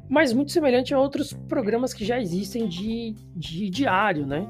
mas 0.09 0.33
muito 0.33 0.53
semelhante 0.53 0.95
a 0.95 0.99
outros 0.99 1.33
programas 1.33 1.93
que 1.93 2.05
já 2.05 2.21
existem 2.21 2.69
de, 2.69 3.15
de 3.37 3.69
diário, 3.69 4.27
né? 4.27 4.47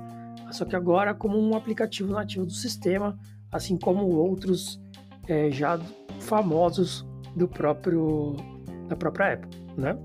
só 0.54 0.64
que 0.64 0.76
agora 0.76 1.12
como 1.12 1.38
um 1.38 1.54
aplicativo 1.56 2.12
nativo 2.12 2.46
do 2.46 2.52
sistema, 2.52 3.18
assim 3.50 3.76
como 3.76 4.06
outros 4.06 4.80
é, 5.28 5.50
já 5.50 5.78
famosos 6.20 7.06
do 7.36 7.48
próprio 7.48 8.36
da 8.88 8.94
própria 8.94 9.34
Apple, 9.34 9.50
né? 9.76 9.98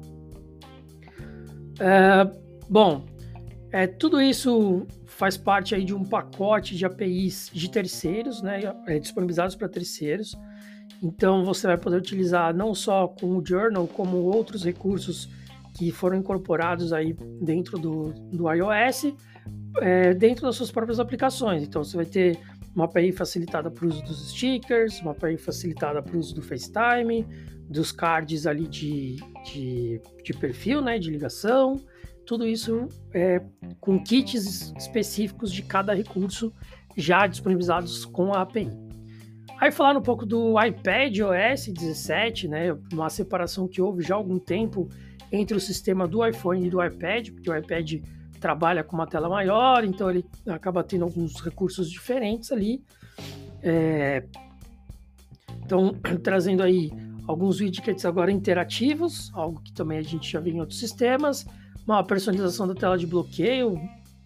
É, 1.80 2.30
bom, 2.70 3.06
é, 3.72 3.86
tudo 3.86 4.22
isso 4.22 4.88
faz 5.06 5.38
parte 5.38 5.76
aí 5.76 5.84
de 5.84 5.94
um 5.94 6.04
pacote 6.04 6.76
de 6.76 6.86
APIs 6.86 7.52
de 7.54 7.70
terceiros, 7.70 8.42
né, 8.42 8.62
é, 8.88 9.00
disponibilizados 9.00 9.56
para 9.56 9.68
terceiros. 9.68 10.36
Então 11.02 11.46
você 11.46 11.68
vai 11.68 11.78
poder 11.78 11.98
utilizar 11.98 12.54
não 12.54 12.76
só 12.76 13.08
com 13.08 13.38
o 13.38 13.46
Journal, 13.46 13.88
como 13.88 14.18
outros 14.18 14.64
recursos 14.64 15.30
que 15.78 15.92
foram 15.92 16.18
incorporados 16.18 16.92
aí 16.92 17.14
dentro 17.42 17.78
do, 17.78 18.14
do 18.32 18.52
iOS 18.52 19.14
é, 19.82 20.14
dentro 20.14 20.46
das 20.46 20.56
suas 20.56 20.72
próprias 20.72 21.00
aplicações. 21.00 21.64
Então 21.64 21.84
você 21.84 21.96
vai 21.96 22.06
ter 22.06 22.40
uma 22.76 22.86
API 22.86 23.12
facilitada 23.12 23.70
para 23.70 23.86
o 23.86 23.88
uso 23.88 24.04
dos 24.04 24.30
stickers, 24.30 25.00
uma 25.02 25.12
API 25.12 25.38
facilitada 25.38 26.02
para 26.02 26.16
o 26.16 26.20
uso 26.20 26.36
do 26.36 26.42
FaceTime, 26.42 27.26
dos 27.70 27.92
cards 27.92 28.46
ali 28.46 28.68
de, 28.68 29.18
de, 29.46 30.02
de 30.24 30.34
perfil, 30.34 30.82
né, 30.82 30.98
de 30.98 31.10
ligação, 31.10 31.80
tudo 32.26 32.48
isso 32.48 32.88
é, 33.14 33.42
com 33.80 34.02
kits 34.04 34.74
específicos 34.78 35.52
de 35.52 35.64
cada 35.64 35.94
recurso 35.94 36.54
já 36.96 37.26
disponibilizados 37.28 38.06
com 38.06 38.34
a 38.34 38.42
API. 38.42 38.70
Aí 39.60 39.72
falar 39.72 39.98
um 39.98 40.02
pouco 40.02 40.26
do 40.26 40.56
iPad 40.64 41.18
OS 41.20 41.68
17, 41.68 42.48
né, 42.48 42.78
uma 42.94 43.10
separação 43.10 43.68
que 43.68 43.82
houve 43.82 44.02
já 44.02 44.16
há 44.16 44.18
algum 44.18 44.40
tempo 44.40 44.88
entre 45.32 45.56
o 45.56 45.60
sistema 45.60 46.08
do 46.08 46.26
iPhone 46.26 46.66
e 46.66 46.70
do 46.70 46.84
iPad, 46.84 47.30
porque 47.32 47.52
o 47.52 47.56
iPad 47.56 48.02
trabalha 48.40 48.86
com 48.86 48.96
uma 48.96 49.06
tela 49.06 49.28
maior, 49.28 49.84
então 49.84 50.10
ele 50.10 50.26
acaba 50.48 50.82
tendo 50.82 51.04
alguns 51.04 51.42
recursos 51.42 51.92
diferentes 51.92 52.54
ali. 52.54 52.82
É... 53.62 54.24
Então, 55.66 55.94
trazendo 56.24 56.64
aí 56.64 56.90
alguns 57.28 57.60
widgets 57.60 58.06
agora 58.06 58.32
interativos, 58.32 59.30
algo 59.34 59.62
que 59.62 59.74
também 59.74 59.98
a 59.98 60.02
gente 60.02 60.32
já 60.32 60.40
viu 60.40 60.56
em 60.56 60.62
outros 60.62 60.80
sistemas, 60.80 61.46
uma 61.86 62.02
personalização 62.02 62.66
da 62.66 62.74
tela 62.74 62.98
de 62.98 63.06
bloqueio, 63.06 63.78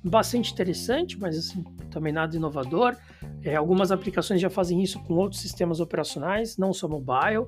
bastante 0.03 0.51
interessante, 0.51 1.17
mas 1.19 1.38
assim, 1.38 1.63
também 1.89 2.12
nada 2.12 2.36
inovador. 2.36 2.95
É, 3.41 3.55
algumas 3.55 3.91
aplicações 3.91 4.41
já 4.41 4.50
fazem 4.50 4.81
isso 4.81 5.00
com 5.03 5.13
outros 5.13 5.41
sistemas 5.41 5.79
operacionais, 5.79 6.57
não 6.57 6.74
só 6.74 6.88
mobile. 6.88 7.45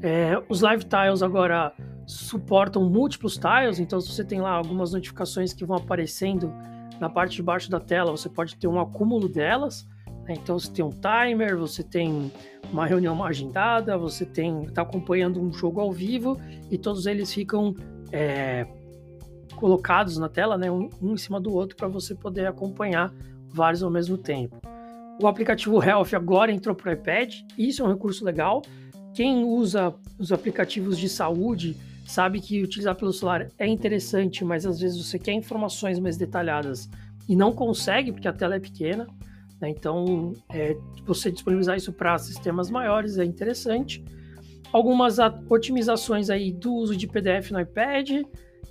É, 0.00 0.40
os 0.48 0.60
Live 0.60 0.84
Tiles 0.84 1.22
agora 1.22 1.72
suportam 2.06 2.88
múltiplos 2.88 3.38
tiles, 3.38 3.78
então 3.78 4.00
se 4.00 4.12
você 4.12 4.24
tem 4.24 4.40
lá 4.40 4.50
algumas 4.50 4.92
notificações 4.92 5.52
que 5.52 5.64
vão 5.64 5.76
aparecendo 5.76 6.52
na 7.00 7.08
parte 7.08 7.36
de 7.36 7.42
baixo 7.42 7.70
da 7.70 7.80
tela, 7.80 8.10
você 8.10 8.28
pode 8.28 8.56
ter 8.56 8.68
um 8.68 8.78
acúmulo 8.78 9.28
delas. 9.28 9.86
Né? 10.26 10.34
Então 10.34 10.58
você 10.58 10.70
tem 10.70 10.84
um 10.84 10.90
timer, 10.90 11.56
você 11.56 11.82
tem 11.82 12.30
uma 12.70 12.86
reunião 12.86 13.22
agendada, 13.24 13.96
você 13.98 14.24
tem 14.24 14.64
está 14.64 14.82
acompanhando 14.82 15.40
um 15.40 15.52
jogo 15.52 15.80
ao 15.80 15.90
vivo 15.90 16.38
e 16.70 16.78
todos 16.78 17.06
eles 17.06 17.32
ficam 17.32 17.74
é, 18.12 18.66
colocados 19.54 20.18
na 20.18 20.28
tela, 20.28 20.58
né? 20.58 20.70
um, 20.70 20.88
um 21.00 21.14
em 21.14 21.16
cima 21.16 21.40
do 21.40 21.52
outro 21.52 21.76
para 21.76 21.88
você 21.88 22.14
poder 22.14 22.46
acompanhar 22.46 23.12
vários 23.48 23.82
ao 23.82 23.90
mesmo 23.90 24.18
tempo. 24.18 24.60
O 25.20 25.26
aplicativo 25.26 25.82
Health 25.82 26.14
agora 26.14 26.50
entrou 26.50 26.74
para 26.74 26.90
o 26.90 26.92
iPad, 26.92 27.34
isso 27.56 27.82
é 27.82 27.84
um 27.86 27.92
recurso 27.92 28.24
legal. 28.24 28.62
Quem 29.14 29.44
usa 29.44 29.94
os 30.18 30.32
aplicativos 30.32 30.98
de 30.98 31.08
saúde 31.08 31.76
sabe 32.04 32.40
que 32.40 32.62
utilizar 32.62 32.96
pelo 32.96 33.12
celular 33.12 33.48
é 33.58 33.66
interessante, 33.66 34.44
mas 34.44 34.66
às 34.66 34.80
vezes 34.80 35.04
você 35.04 35.18
quer 35.18 35.32
informações 35.32 35.98
mais 35.98 36.16
detalhadas 36.16 36.90
e 37.28 37.36
não 37.36 37.52
consegue 37.52 38.12
porque 38.12 38.28
a 38.28 38.32
tela 38.32 38.56
é 38.56 38.60
pequena. 38.60 39.06
Né? 39.60 39.70
Então, 39.70 40.34
é, 40.50 40.76
você 41.06 41.30
disponibilizar 41.30 41.76
isso 41.76 41.92
para 41.92 42.18
sistemas 42.18 42.70
maiores 42.70 43.16
é 43.18 43.24
interessante. 43.24 44.04
Algumas 44.72 45.18
otimizações 45.48 46.28
aí 46.28 46.52
do 46.52 46.74
uso 46.74 46.96
de 46.96 47.06
PDF 47.06 47.52
no 47.52 47.60
iPad. 47.60 48.10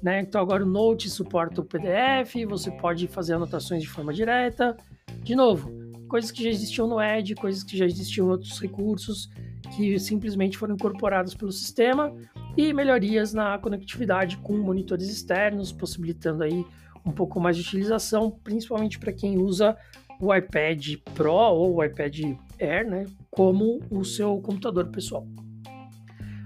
Né? 0.03 0.19
Então, 0.19 0.41
agora 0.41 0.63
o 0.63 0.67
Note 0.67 1.09
suporta 1.09 1.61
o 1.61 1.63
PDF, 1.63 2.45
você 2.45 2.69
pode 2.69 3.07
fazer 3.07 3.35
anotações 3.35 3.81
de 3.81 3.87
forma 3.87 4.13
direta. 4.13 4.75
De 5.23 5.33
novo, 5.33 5.71
coisas 6.09 6.29
que 6.29 6.43
já 6.43 6.49
existiam 6.49 6.87
no 6.87 7.01
Edge, 7.01 7.33
coisas 7.35 7.63
que 7.63 7.77
já 7.77 7.85
existiam 7.85 8.27
em 8.27 8.31
outros 8.31 8.59
recursos 8.59 9.29
que 9.77 9.97
simplesmente 9.97 10.57
foram 10.57 10.75
incorporados 10.75 11.33
pelo 11.33 11.53
sistema 11.53 12.13
e 12.57 12.73
melhorias 12.73 13.33
na 13.33 13.57
conectividade 13.57 14.37
com 14.37 14.57
monitores 14.57 15.09
externos, 15.09 15.71
possibilitando 15.71 16.43
aí 16.43 16.65
um 17.05 17.11
pouco 17.11 17.39
mais 17.39 17.55
de 17.55 17.63
utilização, 17.63 18.29
principalmente 18.43 18.99
para 18.99 19.13
quem 19.13 19.37
usa 19.37 19.75
o 20.19 20.33
iPad 20.35 20.97
Pro 21.15 21.33
ou 21.33 21.75
o 21.77 21.83
iPad 21.83 22.35
Air, 22.59 22.89
né, 22.89 23.05
como 23.31 23.79
o 23.89 24.03
seu 24.03 24.37
computador 24.41 24.87
pessoal. 24.87 25.25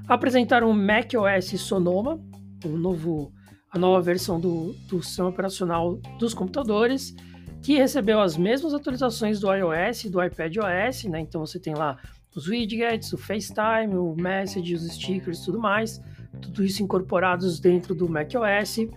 Apresentaram 0.07 0.69
o 0.69 0.73
macOS 0.73 1.59
Sonoma, 1.59 2.19
um 2.65 2.77
novo, 2.77 3.33
a 3.71 3.77
nova 3.77 4.01
versão 4.01 4.39
do, 4.39 4.73
do 4.87 5.01
sistema 5.01 5.29
operacional 5.29 5.95
dos 6.19 6.33
computadores, 6.33 7.15
que 7.61 7.77
recebeu 7.77 8.19
as 8.19 8.37
mesmas 8.37 8.73
atualizações 8.73 9.39
do 9.39 9.53
iOS 9.53 10.05
e 10.05 10.09
do 10.09 10.23
iPadOS, 10.23 11.05
né? 11.05 11.19
Então 11.19 11.45
você 11.45 11.59
tem 11.59 11.75
lá 11.75 11.97
os 12.35 12.47
widgets, 12.47 13.11
o 13.13 13.17
FaceTime, 13.17 13.95
o 13.95 14.15
Message, 14.15 14.75
os 14.75 14.87
stickers 14.93 15.41
tudo 15.41 15.59
mais, 15.59 15.99
tudo 16.41 16.63
isso 16.63 16.83
incorporados 16.83 17.59
dentro 17.59 17.95
do 17.95 18.07
macOS. 18.07 18.87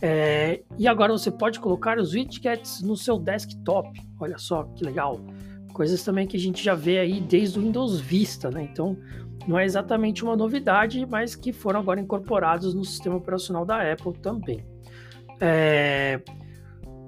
É, 0.00 0.62
e 0.78 0.88
agora 0.88 1.12
você 1.12 1.30
pode 1.30 1.60
colocar 1.60 1.98
os 1.98 2.14
widgets 2.14 2.82
no 2.82 2.96
seu 2.96 3.18
desktop. 3.18 4.00
Olha 4.18 4.38
só 4.38 4.64
que 4.64 4.84
legal. 4.84 5.20
Coisas 5.72 6.02
também 6.02 6.26
que 6.26 6.36
a 6.36 6.40
gente 6.40 6.64
já 6.64 6.74
vê 6.74 6.98
aí 6.98 7.20
desde 7.20 7.58
o 7.58 7.62
Windows 7.62 8.00
Vista, 8.00 8.50
né? 8.50 8.62
Então 8.62 8.96
não 9.46 9.58
é 9.58 9.64
exatamente 9.64 10.24
uma 10.24 10.36
novidade, 10.36 11.06
mas 11.06 11.34
que 11.34 11.52
foram 11.52 11.80
agora 11.80 12.00
incorporados 12.00 12.74
no 12.74 12.84
sistema 12.84 13.16
operacional 13.16 13.64
da 13.64 13.92
Apple 13.92 14.14
também. 14.20 14.64
É, 15.40 16.20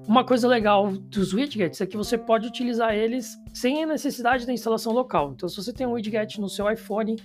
uma 0.06 0.24
coisa 0.24 0.48
legal 0.48 0.90
dos 0.90 1.32
widgets 1.32 1.80
é 1.80 1.86
que 1.86 1.96
você 1.96 2.18
pode 2.18 2.46
utilizar 2.46 2.94
eles 2.94 3.36
sem 3.52 3.84
a 3.84 3.86
necessidade 3.86 4.46
da 4.46 4.52
instalação 4.52 4.92
local. 4.92 5.32
Então, 5.32 5.48
se 5.48 5.56
você 5.56 5.72
tem 5.72 5.86
um 5.86 5.92
widget 5.92 6.40
no 6.40 6.48
seu 6.48 6.70
iPhone 6.70 7.16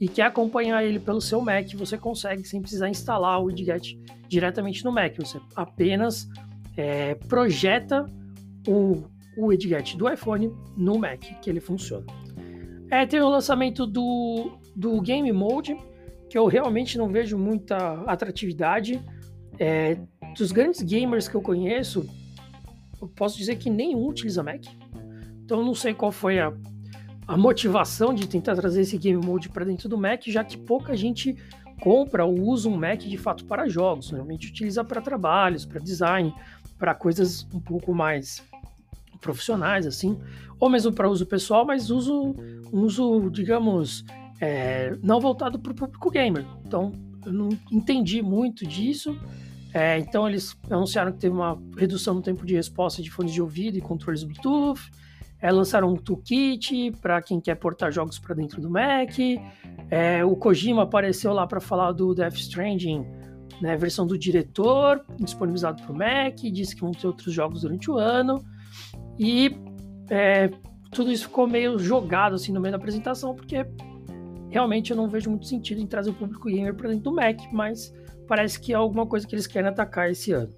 e 0.00 0.08
quer 0.08 0.24
acompanhar 0.24 0.82
ele 0.84 0.98
pelo 0.98 1.20
seu 1.20 1.40
Mac, 1.40 1.72
você 1.74 1.96
consegue 1.96 2.44
sem 2.44 2.60
precisar 2.60 2.88
instalar 2.88 3.40
o 3.40 3.44
widget 3.44 3.96
diretamente 4.28 4.84
no 4.84 4.90
Mac. 4.90 5.14
Você 5.18 5.40
apenas 5.54 6.28
é, 6.76 7.14
projeta 7.14 8.06
o, 8.66 9.04
o 9.36 9.46
widget 9.46 9.96
do 9.96 10.12
iPhone 10.12 10.52
no 10.76 10.98
Mac, 10.98 11.20
que 11.40 11.48
ele 11.48 11.60
funciona. 11.60 12.06
É, 12.92 13.06
tem 13.06 13.22
o 13.22 13.28
lançamento 13.30 13.86
do, 13.86 14.52
do 14.76 15.00
Game 15.00 15.32
Mode, 15.32 15.74
que 16.28 16.36
eu 16.36 16.44
realmente 16.44 16.98
não 16.98 17.08
vejo 17.08 17.38
muita 17.38 18.02
atratividade. 18.02 19.02
É, 19.58 19.96
dos 20.36 20.52
grandes 20.52 20.82
gamers 20.82 21.26
que 21.26 21.34
eu 21.34 21.40
conheço, 21.40 22.06
eu 23.00 23.08
posso 23.08 23.38
dizer 23.38 23.56
que 23.56 23.70
nenhum 23.70 24.06
utiliza 24.08 24.42
Mac. 24.42 24.66
Então 25.42 25.60
eu 25.60 25.64
não 25.64 25.74
sei 25.74 25.94
qual 25.94 26.12
foi 26.12 26.38
a, 26.38 26.52
a 27.26 27.34
motivação 27.34 28.12
de 28.12 28.28
tentar 28.28 28.54
trazer 28.56 28.82
esse 28.82 28.98
Game 28.98 29.24
Mode 29.24 29.48
para 29.48 29.64
dentro 29.64 29.88
do 29.88 29.96
Mac, 29.96 30.24
já 30.26 30.44
que 30.44 30.58
pouca 30.58 30.94
gente 30.94 31.34
compra 31.80 32.26
ou 32.26 32.38
usa 32.42 32.68
um 32.68 32.76
Mac 32.76 32.98
de 32.98 33.16
fato 33.16 33.46
para 33.46 33.70
jogos, 33.70 34.10
normalmente 34.10 34.50
utiliza 34.50 34.84
para 34.84 35.00
trabalhos, 35.00 35.64
para 35.64 35.80
design, 35.80 36.34
para 36.78 36.94
coisas 36.94 37.48
um 37.54 37.58
pouco 37.58 37.94
mais 37.94 38.46
profissionais, 39.18 39.86
assim, 39.86 40.20
ou 40.60 40.68
mesmo 40.68 40.92
para 40.92 41.08
uso 41.08 41.24
pessoal, 41.24 41.64
mas 41.64 41.88
uso, 41.88 42.34
uso, 42.72 43.30
digamos, 43.30 44.04
é, 44.40 44.96
não 45.02 45.20
voltado 45.20 45.58
para 45.58 45.72
o 45.72 45.74
público 45.74 46.10
gamer. 46.10 46.44
Então, 46.66 46.92
eu 47.24 47.32
não 47.32 47.50
entendi 47.70 48.22
muito 48.22 48.66
disso. 48.66 49.16
É, 49.74 49.98
então, 49.98 50.28
eles 50.28 50.56
anunciaram 50.70 51.12
que 51.12 51.18
teve 51.18 51.34
uma 51.34 51.60
redução 51.76 52.14
no 52.14 52.22
tempo 52.22 52.44
de 52.44 52.54
resposta 52.54 53.02
de 53.02 53.10
fones 53.10 53.32
de 53.32 53.40
ouvido 53.40 53.78
e 53.78 53.80
controles 53.80 54.24
Bluetooth. 54.24 54.80
É, 55.40 55.50
lançaram 55.50 55.92
um 55.92 55.96
toolkit 55.96 56.92
para 57.00 57.20
quem 57.20 57.40
quer 57.40 57.56
portar 57.56 57.90
jogos 57.90 58.18
para 58.18 58.34
dentro 58.34 58.60
do 58.60 58.70
Mac. 58.70 59.18
É, 59.90 60.24
o 60.24 60.36
Kojima 60.36 60.82
apareceu 60.82 61.32
lá 61.32 61.46
para 61.46 61.60
falar 61.60 61.92
do 61.92 62.14
Death 62.14 62.36
Stranding, 62.36 63.04
né, 63.60 63.76
versão 63.76 64.06
do 64.06 64.16
diretor, 64.16 65.04
disponibilizado 65.18 65.82
para 65.82 65.92
o 65.92 65.96
Mac. 65.96 66.36
Disse 66.36 66.74
que 66.76 66.82
vão 66.82 66.92
ter 66.92 67.06
outros 67.06 67.32
jogos 67.34 67.62
durante 67.62 67.90
o 67.90 67.98
ano. 67.98 68.44
E 69.18 69.56
é, 70.10 70.50
tudo 70.92 71.10
isso 71.10 71.24
ficou 71.24 71.46
meio 71.46 71.78
jogado 71.78 72.34
assim 72.34 72.52
no 72.52 72.60
meio 72.60 72.72
da 72.72 72.76
apresentação, 72.76 73.34
porque 73.34 73.66
realmente 74.50 74.90
eu 74.90 74.96
não 74.96 75.08
vejo 75.08 75.30
muito 75.30 75.46
sentido 75.46 75.80
em 75.80 75.86
trazer 75.86 76.10
o 76.10 76.14
público 76.14 76.48
gamer 76.48 76.74
para 76.74 76.90
dentro 76.90 77.04
do 77.04 77.14
Mac, 77.14 77.38
mas 77.50 77.92
parece 78.28 78.60
que 78.60 78.72
é 78.72 78.76
alguma 78.76 79.06
coisa 79.06 79.26
que 79.26 79.34
eles 79.34 79.46
querem 79.46 79.70
atacar 79.70 80.10
esse 80.10 80.32
ano. 80.32 80.52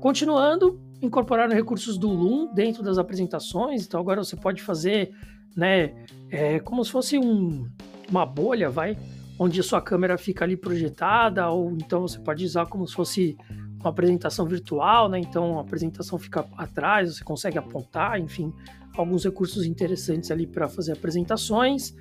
Continuando, 0.00 0.80
incorporaram 1.02 1.52
recursos 1.52 1.98
do 1.98 2.08
Loom 2.08 2.54
dentro 2.54 2.82
das 2.82 2.96
apresentações, 2.96 3.84
então 3.84 4.00
agora 4.00 4.22
você 4.22 4.36
pode 4.36 4.62
fazer, 4.62 5.10
né, 5.56 5.94
é, 6.30 6.60
como 6.60 6.84
se 6.84 6.92
fosse 6.92 7.18
um, 7.18 7.68
uma 8.08 8.24
bolha, 8.24 8.70
vai, 8.70 8.96
onde 9.36 9.58
a 9.58 9.64
sua 9.64 9.82
câmera 9.82 10.16
fica 10.16 10.44
ali 10.44 10.56
projetada, 10.56 11.50
ou 11.50 11.72
então 11.72 12.02
você 12.02 12.20
pode 12.20 12.44
usar 12.44 12.66
como 12.66 12.86
se 12.86 12.94
fosse 12.94 13.36
uma 13.80 13.90
apresentação 13.90 14.46
virtual, 14.46 15.08
né? 15.08 15.18
Então 15.18 15.58
a 15.58 15.62
apresentação 15.62 16.18
fica 16.18 16.46
atrás, 16.56 17.16
você 17.16 17.24
consegue 17.24 17.58
apontar, 17.58 18.20
enfim, 18.20 18.52
alguns 18.96 19.24
recursos 19.24 19.64
interessantes 19.64 20.30
ali 20.30 20.46
para 20.46 20.68
fazer 20.68 20.92
apresentações. 20.92 21.94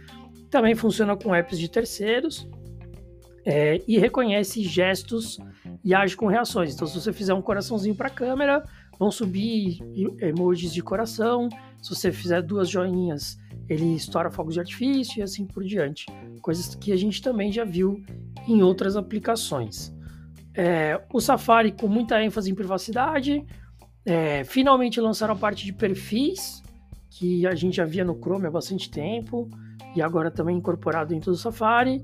Também 0.49 0.75
funciona 0.75 1.15
com 1.15 1.33
apps 1.33 1.57
de 1.57 1.69
terceiros 1.69 2.47
é, 3.45 3.81
e 3.87 3.97
reconhece 3.97 4.61
gestos 4.63 5.39
e 5.83 5.93
age 5.93 6.15
com 6.15 6.27
reações. 6.27 6.73
Então, 6.73 6.87
se 6.87 6.99
você 6.99 7.13
fizer 7.13 7.33
um 7.33 7.41
coraçãozinho 7.41 7.95
para 7.95 8.07
a 8.07 8.11
câmera, 8.11 8.63
vão 8.99 9.09
subir 9.09 9.79
emojis 10.19 10.73
de 10.73 10.81
coração. 10.81 11.47
Se 11.81 11.89
você 11.89 12.11
fizer 12.11 12.41
duas 12.41 12.69
joinhas, 12.69 13.37
ele 13.69 13.95
estoura 13.95 14.29
fogos 14.29 14.55
de 14.55 14.59
artifício 14.59 15.19
e 15.19 15.23
assim 15.23 15.45
por 15.45 15.63
diante. 15.63 16.05
Coisas 16.41 16.75
que 16.75 16.91
a 16.91 16.97
gente 16.97 17.21
também 17.21 17.51
já 17.51 17.63
viu 17.63 18.03
em 18.47 18.61
outras 18.61 18.97
aplicações. 18.97 19.95
É, 20.53 20.99
o 21.13 21.19
Safari 21.19 21.71
com 21.71 21.87
muita 21.87 22.21
ênfase 22.23 22.51
em 22.51 22.55
privacidade. 22.55 23.45
É, 24.05 24.43
finalmente 24.43 24.99
lançaram 24.99 25.33
a 25.33 25.37
parte 25.37 25.65
de 25.65 25.73
perfis, 25.73 26.63
que 27.09 27.45
a 27.45 27.55
gente 27.55 27.77
já 27.77 27.85
via 27.85 28.03
no 28.03 28.15
Chrome 28.15 28.47
há 28.47 28.51
bastante 28.51 28.89
tempo, 28.89 29.49
e 29.95 30.01
agora 30.01 30.31
também 30.31 30.57
incorporado 30.57 31.13
dentro 31.13 31.31
do 31.31 31.37
Safari. 31.37 32.03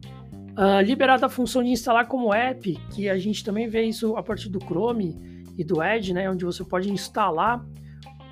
Uh, 0.57 0.81
liberada 0.81 1.25
a 1.25 1.29
função 1.29 1.61
de 1.61 1.69
instalar 1.69 2.07
como 2.07 2.33
app, 2.33 2.79
que 2.93 3.09
a 3.09 3.17
gente 3.17 3.43
também 3.43 3.67
vê 3.67 3.83
isso 3.83 4.15
a 4.15 4.23
partir 4.23 4.49
do 4.49 4.59
Chrome 4.59 5.43
e 5.57 5.63
do 5.63 5.83
Edge, 5.83 6.13
né, 6.13 6.29
onde 6.29 6.45
você 6.45 6.63
pode 6.63 6.89
instalar 6.89 7.65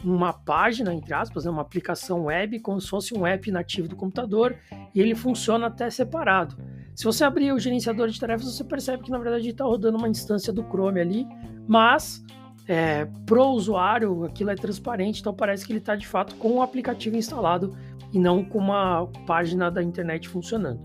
uma 0.03 0.31
página, 0.31 0.93
entre 0.93 1.13
aspas, 1.13 1.45
né, 1.45 1.51
uma 1.51 1.61
aplicação 1.61 2.25
web, 2.25 2.59
como 2.59 2.79
se 2.79 2.87
fosse 2.87 3.13
um 3.13 3.25
app 3.25 3.51
nativo 3.51 3.87
do 3.87 3.95
computador, 3.95 4.55
e 4.93 5.01
ele 5.01 5.15
funciona 5.15 5.67
até 5.67 5.89
separado. 5.89 6.55
Se 6.95 7.05
você 7.05 7.23
abrir 7.23 7.51
o 7.51 7.59
gerenciador 7.59 8.07
de 8.07 8.19
tarefas, 8.19 8.45
você 8.45 8.63
percebe 8.63 9.03
que 9.03 9.11
na 9.11 9.17
verdade 9.17 9.49
está 9.49 9.65
rodando 9.65 9.97
uma 9.97 10.07
instância 10.07 10.53
do 10.53 10.63
Chrome 10.63 10.99
ali, 10.99 11.27
mas 11.67 12.23
é, 12.67 13.05
pro 13.25 13.47
usuário 13.47 14.25
aquilo 14.25 14.51
é 14.51 14.55
transparente, 14.55 15.19
então 15.19 15.33
parece 15.33 15.65
que 15.65 15.71
ele 15.71 15.79
está 15.79 15.95
de 15.95 16.07
fato 16.07 16.35
com 16.35 16.53
o 16.53 16.61
aplicativo 16.61 17.17
instalado 17.17 17.75
e 18.11 18.19
não 18.19 18.43
com 18.43 18.59
uma 18.59 19.07
página 19.25 19.71
da 19.71 19.81
internet 19.81 20.29
funcionando. 20.29 20.81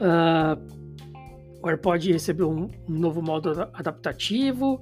Uh, 0.00 0.84
o 1.62 1.68
AirPod 1.68 2.12
recebeu 2.12 2.50
um, 2.50 2.70
um 2.88 2.98
novo 2.98 3.20
modo 3.20 3.50
adaptativo, 3.72 4.80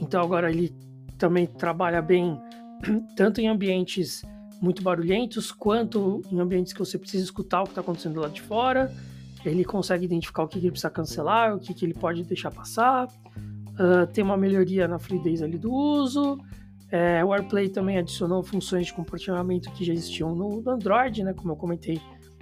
então 0.00 0.20
agora 0.20 0.50
ele 0.50 0.74
também 1.16 1.46
trabalha 1.46 2.02
bem 2.02 2.40
tanto 3.16 3.40
em 3.40 3.46
ambientes 3.46 4.22
muito 4.60 4.82
barulhentos 4.82 5.52
quanto 5.52 6.22
em 6.30 6.40
ambientes 6.40 6.72
que 6.72 6.78
você 6.78 6.98
precisa 6.98 7.24
escutar 7.24 7.62
o 7.62 7.64
que 7.64 7.70
está 7.70 7.80
acontecendo 7.80 8.20
lá 8.20 8.28
de 8.28 8.42
fora 8.42 8.92
ele 9.44 9.64
consegue 9.64 10.04
identificar 10.04 10.44
o 10.44 10.48
que, 10.48 10.58
ele 10.58 10.70
precisa 10.70 10.90
cancelar, 10.90 11.54
o 11.54 11.60
que, 11.60 11.74
que 11.74 11.84
ele 11.84 11.94
pode 11.94 12.22
deixar 12.24 12.50
passar. 12.50 13.06
Uh, 13.06 14.06
tem 14.12 14.22
uma 14.22 14.36
melhoria 14.36 14.86
na 14.86 14.98
fluidez 14.98 15.42
ali 15.42 15.58
do 15.58 15.72
uso. 15.72 16.38
É, 16.90 17.24
o 17.24 17.32
AirPlay 17.32 17.70
também 17.70 17.96
adicionou 17.96 18.42
funções 18.42 18.86
de 18.86 18.92
compartilhamento 18.92 19.70
que 19.72 19.82
já 19.82 19.94
existiam 19.94 20.34
no 20.34 20.62
Android, 20.68 21.24
né, 21.24 21.32
como 21.32 21.52
eu 21.52 21.56
comentei 21.56 21.98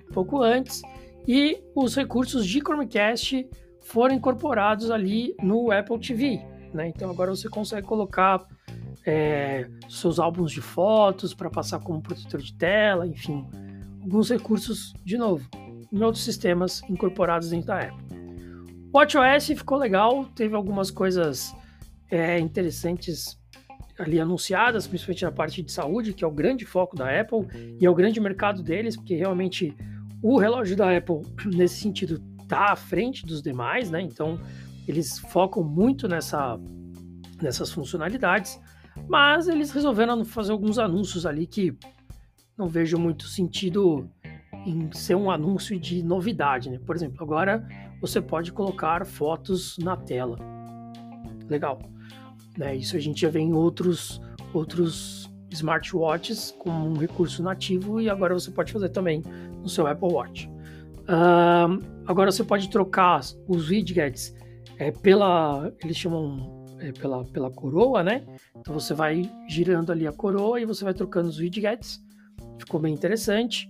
um 0.09 0.13
pouco 0.13 0.43
antes. 0.43 0.83
E 1.27 1.63
os 1.75 1.95
recursos 1.95 2.45
de 2.45 2.59
Chromecast 2.59 3.49
foram 3.81 4.17
incorporados 4.17 4.91
ali 4.91 5.37
no 5.41 5.71
Apple 5.71 6.01
TV. 6.01 6.41
Né? 6.75 6.89
Então 6.89 7.09
agora 7.09 7.31
você 7.31 7.49
consegue 7.49 7.87
colocar 7.87 8.45
é, 9.07 9.69
seus 9.89 10.19
álbuns 10.19 10.51
de 10.51 10.61
fotos 10.61 11.33
para 11.33 11.49
passar 11.49 11.79
como 11.79 12.03
protetor 12.03 12.41
de 12.41 12.53
tela, 12.55 13.07
enfim, 13.07 13.47
alguns 14.03 14.31
recursos 14.31 14.93
de 15.05 15.17
novo 15.17 15.49
em 15.92 16.03
outros 16.03 16.24
sistemas 16.24 16.83
incorporados 16.88 17.50
dentro 17.50 17.68
da 17.68 17.81
Apple. 17.81 18.20
O 18.92 18.98
WatchOS 18.98 19.46
ficou 19.46 19.79
legal, 19.79 20.24
teve 20.35 20.55
algumas 20.55 20.90
coisas 20.90 21.55
é, 22.11 22.38
interessantes 22.38 23.38
ali 23.98 24.18
anunciadas, 24.18 24.87
principalmente 24.87 25.24
na 25.24 25.33
parte 25.33 25.62
de 25.62 25.70
saúde, 25.70 26.12
que 26.12 26.24
é 26.24 26.26
o 26.26 26.31
grande 26.31 26.64
foco 26.64 26.96
da 26.96 27.20
Apple 27.20 27.46
e 27.79 27.85
é 27.85 27.90
o 27.90 27.94
grande 27.94 28.20
mercado 28.20 28.62
deles, 28.62 28.96
porque 28.96 29.14
realmente 29.14 29.76
o 30.22 30.38
relógio 30.38 30.76
da 30.76 30.96
Apple, 30.96 31.22
nesse 31.55 31.81
sentido, 31.81 32.22
está 32.42 32.72
à 32.72 32.76
frente 32.76 33.24
dos 33.24 33.42
demais, 33.42 33.90
né? 33.90 34.00
Então, 34.00 34.40
eles 34.88 35.18
focam 35.18 35.62
muito 35.62 36.09
nessa, 36.09 36.59
nessas 37.40 37.70
funcionalidades, 37.70 38.61
mas 39.09 39.46
eles 39.46 39.70
resolveram 39.70 40.24
fazer 40.24 40.50
alguns 40.53 40.79
anúncios 40.79 41.24
ali 41.24 41.46
que 41.46 41.76
não 42.59 42.66
vejo 42.66 42.98
muito 42.98 43.29
sentido 43.29 44.11
em 44.66 44.90
ser 44.92 45.14
um 45.14 45.31
anúncio 45.31 45.79
de 45.79 46.03
novidade, 46.03 46.70
né? 46.70 46.79
Por 46.85 46.94
exemplo, 46.94 47.23
agora 47.23 47.66
você 48.01 48.20
pode 48.20 48.53
colocar 48.53 49.05
fotos 49.07 49.77
na 49.79 49.96
tela. 49.96 50.37
Legal. 51.49 51.81
Né? 52.57 52.77
Isso 52.77 52.96
a 52.96 53.01
gente 53.01 53.20
já 53.20 53.29
vê 53.29 53.40
em 53.40 53.53
outros, 53.53 54.20
outros 54.53 55.31
smartwatches 55.51 56.55
como 56.59 56.88
um 56.88 56.96
recurso 56.96 57.42
nativo 57.42 58.01
e 58.01 58.09
agora 58.09 58.35
você 58.35 58.51
pode 58.51 58.73
fazer 58.73 58.88
também 58.90 59.23
no 59.62 59.68
seu 59.68 59.87
Apple 59.87 60.12
Watch. 60.12 60.49
Uh, 61.01 61.83
agora 62.07 62.31
você 62.31 62.44
pode 62.44 62.70
trocar 62.70 63.20
os 63.49 63.68
widgets 63.68 64.35
é, 64.79 64.90
pela, 64.90 65.73
eles 65.83 65.96
chamam 65.96 66.64
é, 66.79 66.92
pela, 66.92 67.25
pela 67.25 67.51
coroa, 67.51 68.03
né? 68.03 68.25
Então 68.57 68.73
você 68.73 68.94
vai 68.94 69.31
girando 69.49 69.92
ali 69.92 70.07
a 70.07 70.12
coroa 70.12 70.61
e 70.61 70.64
você 70.64 70.85
vai 70.85 70.94
trocando 70.94 71.29
os 71.29 71.38
widgets. 71.38 72.03
Ficou 72.59 72.81
bem 72.81 72.94
interessante. 72.94 73.68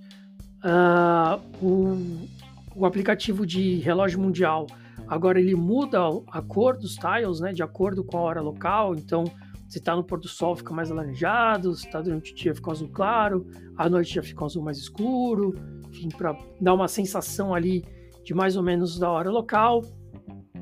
Uh, 0.62 1.64
o, 1.64 2.28
o 2.74 2.86
aplicativo 2.86 3.46
de 3.46 3.76
relógio 3.76 4.20
mundial 4.20 4.66
agora 5.08 5.40
ele 5.40 5.54
muda 5.54 5.98
a 6.30 6.40
cor 6.40 6.76
dos 6.76 6.94
tiles, 6.94 7.40
né, 7.40 7.52
de 7.52 7.62
acordo 7.62 8.04
com 8.04 8.16
a 8.16 8.20
hora 8.20 8.40
local. 8.40 8.94
Então, 8.94 9.24
se 9.68 9.78
está 9.78 9.94
no 9.96 10.04
pôr 10.04 10.20
do 10.20 10.28
sol 10.28 10.54
fica 10.54 10.72
mais 10.74 10.90
alaranjado, 10.90 11.74
se 11.74 11.86
está 11.86 12.00
durante 12.00 12.32
o 12.32 12.34
dia 12.34 12.54
fica 12.54 12.70
azul 12.70 12.88
claro, 12.88 13.46
à 13.76 13.88
noite 13.88 14.14
já 14.14 14.22
fica 14.22 14.44
azul 14.44 14.62
mais 14.62 14.78
escuro, 14.78 15.54
enfim, 15.88 16.08
para 16.08 16.36
dar 16.60 16.74
uma 16.74 16.88
sensação 16.88 17.54
ali 17.54 17.84
de 18.24 18.34
mais 18.34 18.56
ou 18.56 18.62
menos 18.62 18.98
da 18.98 19.10
hora 19.10 19.30
local. 19.30 19.84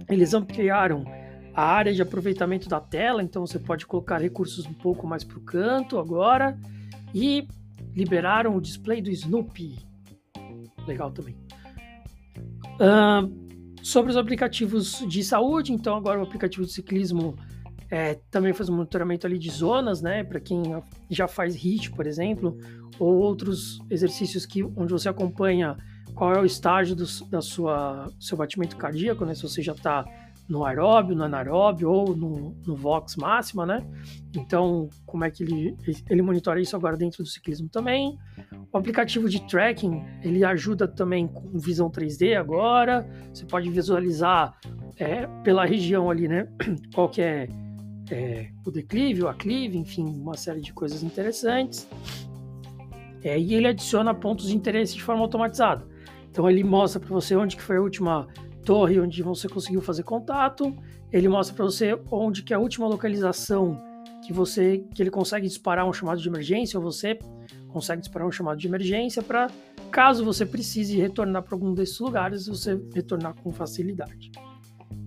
Eles 0.09 0.33
ampliaram 0.33 1.05
a 1.55 1.63
área 1.63 1.93
de 1.93 2.01
aproveitamento 2.01 2.69
da 2.69 2.81
tela, 2.81 3.23
então 3.23 3.47
você 3.47 3.59
pode 3.59 3.87
colocar 3.87 4.19
recursos 4.19 4.65
um 4.67 4.75
pouco 4.75 5.07
mais 5.07 5.25
para 5.25 5.39
o 5.39 5.41
canto 5.41 5.99
agora 5.99 6.59
e 7.15 7.49
liberaram 7.95 8.57
o 8.57 8.61
display 8.61 9.03
do 9.03 9.11
Snoopy 9.11 9.88
legal 10.89 11.11
também. 11.11 11.37
Uh, 12.81 13.49
sobre 13.83 14.11
os 14.11 14.17
aplicativos 14.17 15.05
de 15.09 15.23
saúde, 15.23 15.73
então 15.73 15.97
agora 15.97 16.19
o 16.19 16.23
aplicativo 16.23 16.65
de 16.65 16.73
ciclismo 16.73 17.37
é, 17.91 18.19
também 18.31 18.53
faz 18.53 18.69
um 18.69 18.77
monitoramento 18.77 19.27
ali 19.27 19.39
de 19.39 19.51
zonas, 19.51 20.03
né? 20.03 20.23
Para 20.23 20.41
quem 20.41 20.63
já 21.09 21.27
faz 21.27 21.55
HIIT, 21.55 21.93
por 21.93 22.07
exemplo, 22.07 22.59
ou 22.99 23.17
outros 23.17 23.81
exercícios 23.89 24.45
que, 24.45 24.63
onde 24.63 24.93
você 24.93 25.09
acompanha 25.09 25.77
qual 26.15 26.33
é 26.35 26.41
o 26.41 26.45
estágio 26.45 26.97
do, 26.97 27.07
da 27.31 27.41
sua 27.41 28.11
seu 28.21 28.37
batimento 28.37 28.77
cardíaco, 28.77 29.25
né? 29.25 29.35
Se 29.35 29.43
você 29.43 29.63
já 29.63 29.73
está 29.73 30.05
no 30.49 30.65
aeróbio, 30.65 31.15
no 31.15 31.25
anaeróbio 31.25 31.91
ou 31.91 32.17
no, 32.17 32.57
no 32.67 32.75
Vox 32.75 33.17
máxima, 33.17 33.67
né? 33.67 33.87
Então, 34.35 34.89
como 35.05 35.25
é 35.25 35.31
que 35.31 35.43
ele, 35.43 35.77
ele 36.09 36.23
monitora 36.23 36.61
isso 36.61 36.75
agora 36.75 36.97
dentro 36.97 37.23
do 37.23 37.29
ciclismo 37.29 37.69
também? 37.69 38.19
O 38.73 38.79
aplicativo 38.79 39.29
de 39.29 39.47
tracking, 39.47 40.03
ele 40.23 40.45
ajuda 40.45 40.89
também 40.89 41.27
com 41.29 41.59
visão 41.59 41.91
3D 41.91 42.39
agora. 42.39 43.07
Você 43.33 43.45
pode 43.45 43.69
visualizar 43.69 44.57
é, 44.97 45.27
pela 45.43 45.67
região 45.67 46.11
ali, 46.11 46.27
né? 46.27 46.49
Qual 46.95 47.11
que 47.11 47.21
é, 47.21 47.49
é, 48.11 48.49
o 48.65 48.71
declive, 48.71 49.23
o 49.23 49.29
aclive, 49.29 49.77
enfim, 49.77 50.07
uma 50.07 50.37
série 50.37 50.63
de 50.63 50.73
coisas 50.73 51.03
interessantes. 51.03 51.87
É, 53.23 53.39
e 53.39 53.55
ele 53.55 53.67
adiciona 53.67 54.15
pontos 54.15 54.49
de 54.49 54.57
interesse 54.57 54.95
de 54.95 55.03
forma 55.03 55.23
automatizada. 55.23 55.87
Então 56.31 56.49
ele 56.49 56.63
mostra 56.65 57.01
para 57.01 57.09
você 57.09 57.35
onde 57.37 57.57
que 57.57 57.63
foi 57.63 57.77
a 57.77 57.81
última 57.81 58.29
torre 58.69 59.01
onde 59.01 59.23
você 59.23 59.49
conseguiu 59.49 59.81
fazer 59.81 60.03
contato. 60.03 60.77
Ele 61.11 61.27
mostra 61.27 61.57
para 61.57 61.65
você 61.65 61.99
onde 62.11 62.43
que 62.43 62.53
é 62.53 62.57
a 62.57 62.59
última 62.59 62.87
localização 62.87 63.83
que 64.27 64.31
você 64.31 64.85
que 64.95 65.03
ele 65.03 65.11
consegue 65.11 65.49
disparar 65.49 65.89
um 65.89 65.93
chamado 65.93 66.21
de 66.21 66.29
emergência 66.29 66.79
ou 66.79 66.85
você 66.85 67.19
consegue 67.69 68.03
disparar 68.03 68.29
um 68.29 68.31
chamado 68.31 68.59
de 68.59 68.67
emergência 68.67 69.23
para 69.23 69.47
caso 69.91 70.23
você 70.23 70.45
precise 70.45 70.99
retornar 70.99 71.43
para 71.45 71.55
algum 71.55 71.73
desses 71.73 71.99
lugares, 71.99 72.47
você 72.47 72.79
retornar 72.95 73.35
com 73.43 73.51
facilidade. 73.51 74.31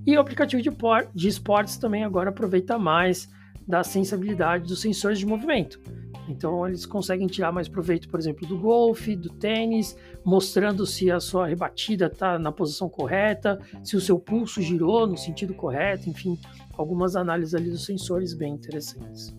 E 0.07 0.17
o 0.17 0.19
aplicativo 0.19 0.59
de, 0.59 0.71
de 1.13 1.27
esportes 1.27 1.77
também 1.77 2.03
agora 2.03 2.31
aproveita 2.31 2.79
mais 2.79 3.29
da 3.67 3.83
sensibilidade 3.83 4.67
dos 4.67 4.81
sensores 4.81 5.19
de 5.19 5.25
movimento. 5.27 5.79
Então 6.27 6.67
eles 6.67 6.85
conseguem 6.85 7.27
tirar 7.27 7.51
mais 7.51 7.67
proveito, 7.67 8.07
por 8.07 8.19
exemplo, 8.19 8.47
do 8.47 8.57
golfe, 8.57 9.15
do 9.15 9.29
tênis, 9.29 9.97
mostrando 10.23 10.85
se 10.85 11.11
a 11.11 11.19
sua 11.19 11.47
rebatida 11.47 12.05
está 12.05 12.37
na 12.37 12.51
posição 12.51 12.87
correta, 12.89 13.59
se 13.83 13.95
o 13.95 14.01
seu 14.01 14.19
pulso 14.19 14.61
girou 14.61 15.07
no 15.07 15.17
sentido 15.17 15.53
correto, 15.53 16.09
enfim, 16.09 16.39
algumas 16.77 17.15
análises 17.15 17.55
ali 17.55 17.69
dos 17.69 17.85
sensores 17.85 18.33
bem 18.33 18.53
interessantes. 18.53 19.35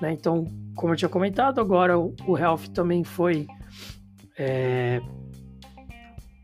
Né? 0.00 0.12
Então, 0.12 0.44
como 0.74 0.92
eu 0.92 0.96
tinha 0.96 1.08
comentado, 1.08 1.60
agora 1.60 1.98
o, 1.98 2.38
Health 2.38 2.68
também 2.74 3.02
foi 3.02 3.46
é, 4.38 5.00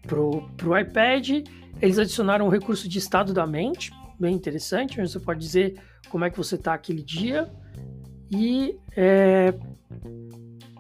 pro, 0.03 0.49
pro 0.57 0.79
iPad. 0.79 1.47
Eles 1.81 1.99
adicionaram 1.99 2.47
um 2.47 2.51
recurso 2.51 2.89
de 2.89 2.99
estado 2.99 3.35
da 3.35 3.47
mente, 3.47 3.93
bem 4.19 4.35
interessante, 4.35 5.01
onde 5.01 5.11
você 5.11 5.21
pode 5.21 5.41
dizer 5.41 5.79
como 6.09 6.25
é 6.25 6.31
que 6.31 6.37
você 6.37 6.55
está 6.55 6.75
aquele 6.75 7.03
dia. 7.03 7.51
E 8.35 8.79
é, 8.97 9.55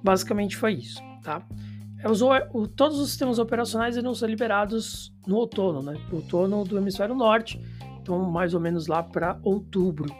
basicamente 0.02 0.56
foi 0.56 0.74
isso, 0.74 1.00
tá? 1.22 1.46
É, 2.02 2.10
os, 2.10 2.22
o, 2.22 2.66
todos 2.66 2.98
os 2.98 3.10
sistemas 3.10 3.38
operacionais 3.38 3.96
irão 3.96 4.14
ser 4.14 4.28
liberados 4.28 5.14
no 5.26 5.36
outono, 5.36 5.82
né? 5.82 5.94
Outono 6.10 6.64
do 6.64 6.78
hemisfério 6.78 7.14
norte, 7.14 7.60
então 8.00 8.30
mais 8.30 8.54
ou 8.54 8.60
menos 8.60 8.86
lá 8.86 9.02
para 9.02 9.38
outubro, 9.42 10.12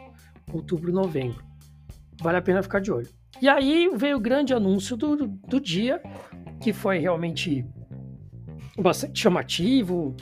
outubro, 0.51 0.93
novembro. 0.93 1.43
Vale 2.21 2.37
a 2.37 2.41
pena 2.41 2.61
ficar 2.63 2.79
de 2.79 2.91
olho. 2.91 3.09
E 3.41 3.49
aí 3.49 3.89
veio 3.95 4.17
o 4.17 4.19
grande 4.19 4.53
anúncio 4.53 4.95
do, 4.95 5.27
do 5.27 5.59
dia, 5.59 6.01
que 6.61 6.71
foi 6.71 6.99
realmente 6.99 7.65
bastante 8.79 9.19
chamativo. 9.19 10.15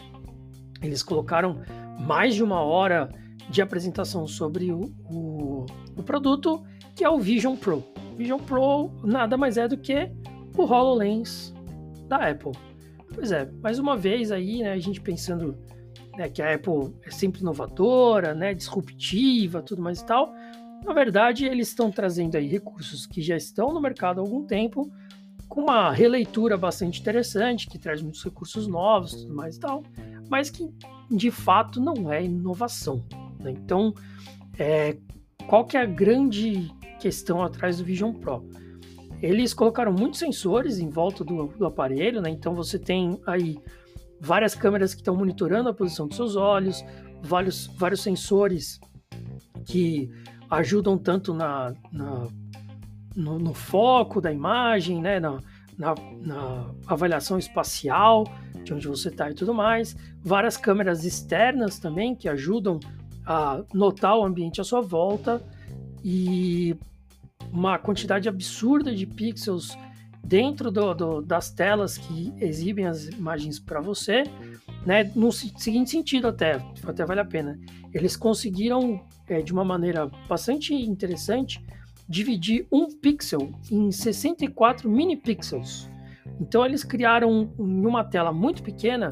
Eles 0.82 1.04
colocaram 1.04 1.62
mais 2.00 2.34
de 2.34 2.44
uma 2.44 2.62
hora 2.62 3.10
de 3.50 3.62
apresentação 3.62 4.26
sobre 4.26 4.72
o, 4.72 4.92
o, 5.10 5.66
o 5.96 6.04
produto, 6.04 6.64
que 7.02 7.06
é 7.06 7.10
o 7.10 7.18
Vision 7.18 7.56
Pro. 7.56 7.84
Vision 8.16 8.40
Pro 8.40 8.92
nada 9.04 9.36
mais 9.36 9.58
é 9.58 9.68
do 9.68 9.76
que 9.76 10.08
o 10.56 10.62
HoloLens 10.62 11.52
da 12.08 12.30
Apple. 12.30 12.52
Pois 13.16 13.32
é, 13.32 13.50
mais 13.60 13.80
uma 13.80 13.98
vez 13.98 14.32
aí, 14.32 14.62
né, 14.62 14.74
a 14.74 14.78
gente 14.78 15.02
pensando 15.02 15.58
né, 16.16 16.30
que 16.30 16.44
a 16.44 16.54
Apple 16.54 16.94
é 17.04 17.10
sempre 17.10 17.42
inovadora, 17.42 18.36
né, 18.36 18.54
disruptiva, 18.54 19.64
tudo 19.64 19.82
mais 19.82 20.02
e 20.02 20.06
tal. 20.06 20.32
Na 20.86 20.94
verdade, 20.94 21.44
eles 21.44 21.70
estão 21.70 21.90
trazendo 21.90 22.36
aí 22.36 22.46
recursos 22.46 23.08
que 23.08 23.20
já 23.20 23.36
estão 23.36 23.74
no 23.74 23.82
mercado 23.82 24.20
há 24.20 24.24
algum 24.24 24.46
tempo, 24.46 24.88
com 25.50 25.62
uma 25.62 25.92
releitura 25.92 26.56
bastante 26.56 27.02
interessante, 27.02 27.68
que 27.68 27.80
traz 27.80 28.00
muitos 28.04 28.24
recursos 28.24 28.68
novos, 28.68 29.24
tudo 29.24 29.34
mais 29.34 29.56
e 29.56 29.60
tal, 29.60 29.82
mas 30.30 30.52
que 30.52 30.70
de 31.10 31.32
fato 31.32 31.82
não 31.82 32.14
é 32.14 32.24
inovação. 32.24 33.04
Né? 33.40 33.50
Então, 33.50 33.92
é, 34.60 35.00
qual 35.48 35.66
que 35.66 35.76
é 35.76 35.82
a 35.82 35.86
grande 35.86 36.70
questão 37.02 37.42
atrás 37.42 37.78
do 37.80 37.84
Vision 37.84 38.14
Pro. 38.14 38.48
Eles 39.22 39.54
colocaram 39.54 39.92
muitos 39.92 40.20
sensores 40.20 40.80
em 40.80 40.90
volta 40.90 41.24
do, 41.24 41.48
do 41.48 41.66
aparelho, 41.66 42.22
né? 42.22 42.30
Então 42.30 42.54
você 42.54 42.78
tem 42.78 43.20
aí 43.26 43.60
várias 44.20 44.54
câmeras 44.54 44.94
que 44.94 45.02
estão 45.02 45.16
monitorando 45.16 45.70
a 45.70 45.74
posição 45.74 46.08
dos 46.08 46.16
seus 46.16 46.36
olhos, 46.36 46.84
vários, 47.22 47.68
vários 47.78 48.02
sensores 48.02 48.80
que 49.66 50.10
ajudam 50.50 50.98
tanto 50.98 51.34
na, 51.34 51.74
na 51.92 52.28
no, 53.16 53.40
no, 53.40 53.54
foco 53.54 54.22
da 54.22 54.32
imagem, 54.32 55.02
né? 55.02 55.20
Na, 55.20 55.40
na, 55.78 55.96
na, 56.22 56.72
avaliação 56.88 57.38
espacial 57.38 58.26
de 58.64 58.74
onde 58.74 58.88
você 58.88 59.10
está 59.10 59.30
e 59.30 59.34
tudo 59.34 59.54
mais. 59.54 59.96
Várias 60.24 60.56
câmeras 60.56 61.04
externas 61.04 61.80
também 61.80 62.16
que 62.16 62.30
ajudam 62.30 62.80
a 63.26 63.64
notar 63.74 64.18
o 64.18 64.24
ambiente 64.24 64.62
à 64.62 64.64
sua 64.64 64.82
volta. 64.82 65.42
E 66.04 66.76
uma 67.52 67.78
quantidade 67.78 68.30
absurda 68.30 68.94
de 68.94 69.06
pixels 69.06 69.78
dentro 70.24 70.72
do, 70.72 70.94
do, 70.94 71.22
das 71.22 71.52
telas 71.52 71.98
que 71.98 72.34
exibem 72.40 72.86
as 72.86 73.08
imagens 73.08 73.60
para 73.60 73.82
você, 73.82 74.24
né? 74.86 75.12
No 75.16 75.32
seguinte 75.32 75.90
sentido 75.92 76.28
até, 76.28 76.62
até 76.84 77.06
vale 77.06 77.20
a 77.20 77.26
pena. 77.26 77.60
Eles 77.94 78.16
conseguiram, 78.16 79.02
é, 79.28 79.42
de 79.42 79.52
uma 79.52 79.66
maneira 79.66 80.10
bastante 80.28 80.74
interessante, 80.74 81.64
dividir 82.08 82.68
um 82.72 82.88
pixel 82.88 83.52
em 83.72 83.92
64 83.92 84.90
mini 84.90 85.18
pixels. 85.18 85.90
Então 86.40 86.66
eles 86.66 86.84
criaram 86.84 87.52
em 87.58 87.86
uma 87.86 88.04
tela 88.04 88.32
muito 88.32 88.64
pequena 88.64 89.10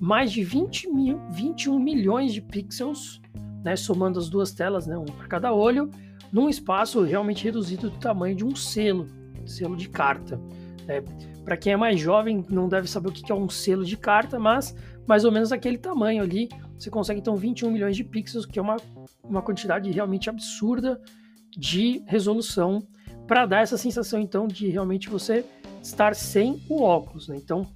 mais 0.00 0.30
de 0.30 0.44
20 0.44 0.90
mil, 0.90 1.20
21 1.30 1.78
milhões 1.78 2.32
de 2.32 2.42
pixels, 2.42 3.20
né, 3.64 3.74
somando 3.76 4.18
as 4.18 4.28
duas 4.28 4.52
telas, 4.52 4.86
né, 4.86 4.96
um 4.96 5.06
para 5.06 5.26
cada 5.26 5.52
olho, 5.54 5.90
num 6.32 6.48
espaço 6.48 7.02
realmente 7.02 7.44
reduzido 7.44 7.90
do 7.90 7.98
tamanho 7.98 8.36
de 8.36 8.44
um 8.44 8.54
selo, 8.54 9.06
selo 9.44 9.76
de 9.76 9.88
carta. 9.88 10.40
Né? 10.86 11.02
Para 11.44 11.56
quem 11.56 11.72
é 11.72 11.76
mais 11.76 12.00
jovem, 12.00 12.44
não 12.48 12.68
deve 12.68 12.88
saber 12.88 13.08
o 13.08 13.12
que 13.12 13.30
é 13.30 13.34
um 13.34 13.48
selo 13.48 13.84
de 13.84 13.96
carta, 13.96 14.38
mas 14.38 14.74
mais 15.06 15.24
ou 15.24 15.32
menos 15.32 15.52
aquele 15.52 15.78
tamanho 15.78 16.22
ali. 16.22 16.48
Você 16.76 16.90
consegue 16.90 17.20
então 17.20 17.36
21 17.36 17.70
milhões 17.70 17.96
de 17.96 18.04
pixels, 18.04 18.44
que 18.44 18.58
é 18.58 18.62
uma, 18.62 18.76
uma 19.22 19.40
quantidade 19.40 19.90
realmente 19.90 20.28
absurda 20.28 21.00
de 21.56 22.02
resolução 22.06 22.86
para 23.26 23.46
dar 23.46 23.62
essa 23.62 23.78
sensação 23.78 24.20
então 24.20 24.46
de 24.46 24.68
realmente 24.68 25.08
você 25.08 25.44
estar 25.82 26.14
sem 26.14 26.62
o 26.68 26.82
óculos. 26.82 27.28
Né? 27.28 27.36
Então, 27.36 27.66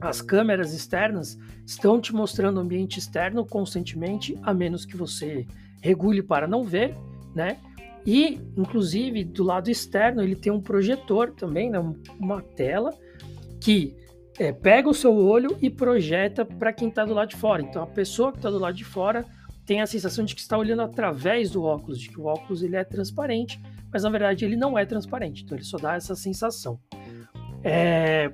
as 0.00 0.20
câmeras 0.20 0.72
externas 0.72 1.38
estão 1.66 2.00
te 2.00 2.14
mostrando 2.14 2.56
o 2.56 2.60
ambiente 2.60 2.98
externo 2.98 3.44
constantemente, 3.46 4.36
a 4.42 4.52
menos 4.52 4.84
que 4.84 4.96
você 4.96 5.46
regule 5.80 6.22
para 6.22 6.48
não 6.48 6.64
ver, 6.64 6.96
né? 7.34 7.58
E, 8.04 8.40
inclusive, 8.56 9.24
do 9.24 9.44
lado 9.44 9.70
externo, 9.70 10.22
ele 10.22 10.34
tem 10.34 10.52
um 10.52 10.60
projetor 10.60 11.32
também, 11.32 11.70
né, 11.70 11.78
uma 12.18 12.42
tela, 12.42 12.90
que 13.60 13.94
é, 14.38 14.52
pega 14.52 14.88
o 14.88 14.94
seu 14.94 15.14
olho 15.14 15.56
e 15.60 15.70
projeta 15.70 16.44
para 16.44 16.72
quem 16.72 16.88
está 16.88 17.04
do 17.04 17.14
lado 17.14 17.28
de 17.28 17.36
fora. 17.36 17.62
Então, 17.62 17.82
a 17.82 17.86
pessoa 17.86 18.32
que 18.32 18.38
está 18.38 18.50
do 18.50 18.58
lado 18.58 18.76
de 18.76 18.84
fora 18.84 19.24
tem 19.64 19.80
a 19.80 19.86
sensação 19.86 20.24
de 20.24 20.34
que 20.34 20.40
está 20.40 20.58
olhando 20.58 20.82
através 20.82 21.50
do 21.50 21.62
óculos, 21.62 22.00
de 22.00 22.08
que 22.08 22.20
o 22.20 22.24
óculos 22.24 22.62
ele 22.62 22.74
é 22.74 22.82
transparente, 22.82 23.60
mas 23.92 24.02
na 24.02 24.10
verdade 24.10 24.44
ele 24.44 24.56
não 24.56 24.76
é 24.76 24.84
transparente. 24.84 25.44
Então, 25.44 25.56
ele 25.56 25.64
só 25.64 25.78
dá 25.78 25.94
essa 25.94 26.16
sensação. 26.16 26.80
É, 27.62 28.32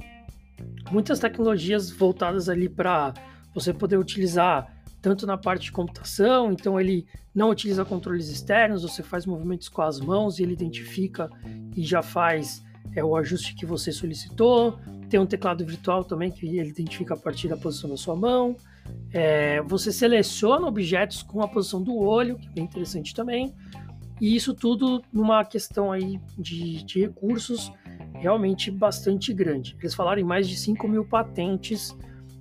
muitas 0.90 1.18
tecnologias 1.18 1.90
voltadas 1.90 2.48
ali 2.48 2.68
para 2.68 3.12
você 3.54 3.74
poder 3.74 3.98
utilizar 3.98 4.77
tanto 5.00 5.26
na 5.26 5.36
parte 5.36 5.64
de 5.64 5.72
computação, 5.72 6.52
então 6.52 6.80
ele 6.80 7.06
não 7.34 7.50
utiliza 7.50 7.84
controles 7.84 8.28
externos, 8.28 8.82
você 8.82 9.02
faz 9.02 9.24
movimentos 9.26 9.68
com 9.68 9.82
as 9.82 10.00
mãos 10.00 10.38
e 10.38 10.42
ele 10.42 10.52
identifica 10.52 11.30
e 11.76 11.84
já 11.84 12.02
faz 12.02 12.64
é, 12.94 13.04
o 13.04 13.16
ajuste 13.16 13.54
que 13.54 13.64
você 13.64 13.92
solicitou. 13.92 14.78
Tem 15.08 15.20
um 15.20 15.26
teclado 15.26 15.64
virtual 15.64 16.04
também 16.04 16.30
que 16.30 16.46
ele 16.46 16.68
identifica 16.68 17.14
a 17.14 17.16
partir 17.16 17.48
da 17.48 17.56
posição 17.56 17.88
da 17.88 17.96
sua 17.96 18.16
mão. 18.16 18.56
É, 19.12 19.62
você 19.62 19.92
seleciona 19.92 20.66
objetos 20.66 21.22
com 21.22 21.42
a 21.42 21.48
posição 21.48 21.82
do 21.82 21.96
olho, 21.96 22.36
que 22.36 22.48
é 22.48 22.50
bem 22.50 22.64
interessante 22.64 23.14
também. 23.14 23.54
E 24.20 24.34
isso 24.34 24.52
tudo 24.52 25.02
numa 25.12 25.44
questão 25.44 25.92
aí 25.92 26.20
de, 26.36 26.82
de 26.84 27.00
recursos 27.02 27.72
realmente 28.14 28.70
bastante 28.70 29.32
grande. 29.32 29.76
Eles 29.80 29.94
falaram 29.94 30.20
em 30.20 30.24
mais 30.24 30.48
de 30.48 30.56
5 30.56 30.88
mil 30.88 31.04
patentes 31.04 31.96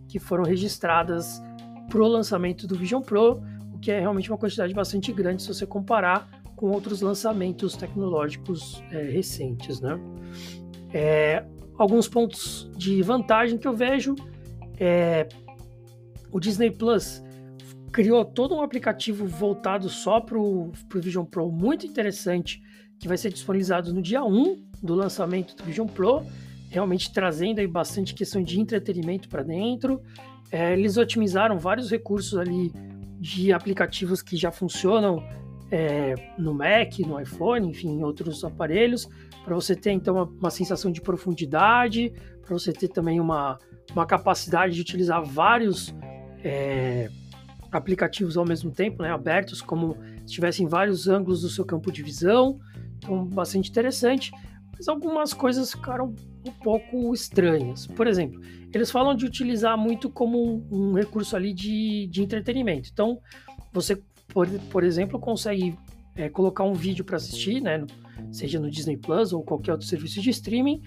que 0.07 0.17
foram 0.17 0.43
registradas 0.43 1.41
para 1.89 2.01
o 2.01 2.07
lançamento 2.07 2.67
do 2.67 2.75
Vision 2.75 3.01
Pro, 3.01 3.41
o 3.73 3.79
que 3.79 3.91
é 3.91 3.99
realmente 3.99 4.29
uma 4.29 4.37
quantidade 4.37 4.73
bastante 4.73 5.11
grande 5.11 5.43
se 5.43 5.47
você 5.47 5.65
comparar 5.65 6.29
com 6.55 6.69
outros 6.71 7.01
lançamentos 7.01 7.75
tecnológicos 7.75 8.83
é, 8.91 9.03
recentes. 9.03 9.79
Né? 9.79 9.99
É, 10.93 11.45
alguns 11.77 12.07
pontos 12.07 12.69
de 12.75 13.01
vantagem 13.01 13.57
que 13.57 13.67
eu 13.67 13.73
vejo 13.73 14.15
é 14.79 15.27
o 16.31 16.39
Disney 16.39 16.71
Plus 16.71 17.23
criou 17.91 18.23
todo 18.25 18.55
um 18.55 18.61
aplicativo 18.61 19.25
voltado 19.25 19.89
só 19.89 20.19
para 20.19 20.37
o 20.37 20.71
Vision 20.95 21.25
Pro, 21.25 21.51
muito 21.51 21.85
interessante, 21.85 22.61
que 22.99 23.07
vai 23.07 23.17
ser 23.17 23.31
disponibilizado 23.31 23.93
no 23.93 24.01
dia 24.01 24.23
1 24.23 24.67
do 24.83 24.93
lançamento 24.93 25.55
do 25.55 25.63
Vision 25.63 25.87
Pro, 25.87 26.23
realmente 26.69 27.11
trazendo 27.11 27.59
aí 27.59 27.67
bastante 27.67 28.13
questão 28.13 28.43
de 28.43 28.59
entretenimento 28.59 29.29
para 29.29 29.43
dentro. 29.43 30.01
É, 30.51 30.73
eles 30.73 30.97
otimizaram 30.97 31.59
vários 31.59 31.89
recursos 31.91 32.37
ali 32.37 32.71
de 33.19 33.51
aplicativos 33.51 34.21
que 34.21 34.37
já 34.37 34.51
funcionam 34.51 35.23
é, 35.71 36.15
no 36.37 36.53
Mac, 36.53 36.99
no 36.99 37.19
iPhone, 37.19 37.69
enfim, 37.69 37.89
em 37.89 38.03
outros 38.03 38.43
aparelhos, 38.43 39.09
para 39.43 39.53
você 39.53 39.75
ter 39.75 39.91
então 39.91 40.15
uma, 40.15 40.23
uma 40.23 40.49
sensação 40.49 40.91
de 40.91 41.01
profundidade, 41.01 42.13
para 42.41 42.53
você 42.53 42.71
ter 42.71 42.87
também 42.87 43.19
uma, 43.19 43.57
uma 43.91 44.05
capacidade 44.05 44.75
de 44.75 44.81
utilizar 44.81 45.23
vários 45.23 45.93
é, 46.43 47.09
aplicativos 47.71 48.37
ao 48.37 48.45
mesmo 48.45 48.71
tempo, 48.71 49.03
né, 49.03 49.11
abertos, 49.11 49.61
como 49.61 49.97
se 50.25 50.33
tivessem 50.33 50.67
vários 50.67 51.07
ângulos 51.07 51.41
do 51.41 51.49
seu 51.49 51.65
campo 51.65 51.91
de 51.91 52.01
visão. 52.01 52.59
Então, 52.97 53.25
bastante 53.25 53.69
interessante. 53.69 54.31
Mas 54.75 54.87
algumas 54.87 55.33
coisas 55.33 55.71
ficaram 55.71 56.15
um 56.49 56.53
pouco 56.53 57.13
estranhas. 57.13 57.87
Por 57.87 58.07
exemplo, 58.07 58.41
eles 58.73 58.91
falam 58.91 59.15
de 59.15 59.25
utilizar 59.25 59.77
muito 59.77 60.09
como 60.09 60.37
um, 60.43 60.67
um 60.71 60.93
recurso 60.93 61.35
ali 61.35 61.53
de, 61.53 62.07
de 62.07 62.23
entretenimento. 62.23 62.89
Então, 62.91 63.19
você, 63.71 64.01
por, 64.27 64.47
por 64.69 64.83
exemplo, 64.83 65.19
consegue 65.19 65.77
é, 66.15 66.29
colocar 66.29 66.63
um 66.63 66.73
vídeo 66.73 67.05
para 67.05 67.17
assistir, 67.17 67.61
né, 67.61 67.85
seja 68.31 68.59
no 68.59 68.69
Disney 68.69 68.97
Plus 68.97 69.31
ou 69.31 69.43
qualquer 69.43 69.73
outro 69.73 69.87
serviço 69.87 70.21
de 70.21 70.29
streaming, 70.31 70.81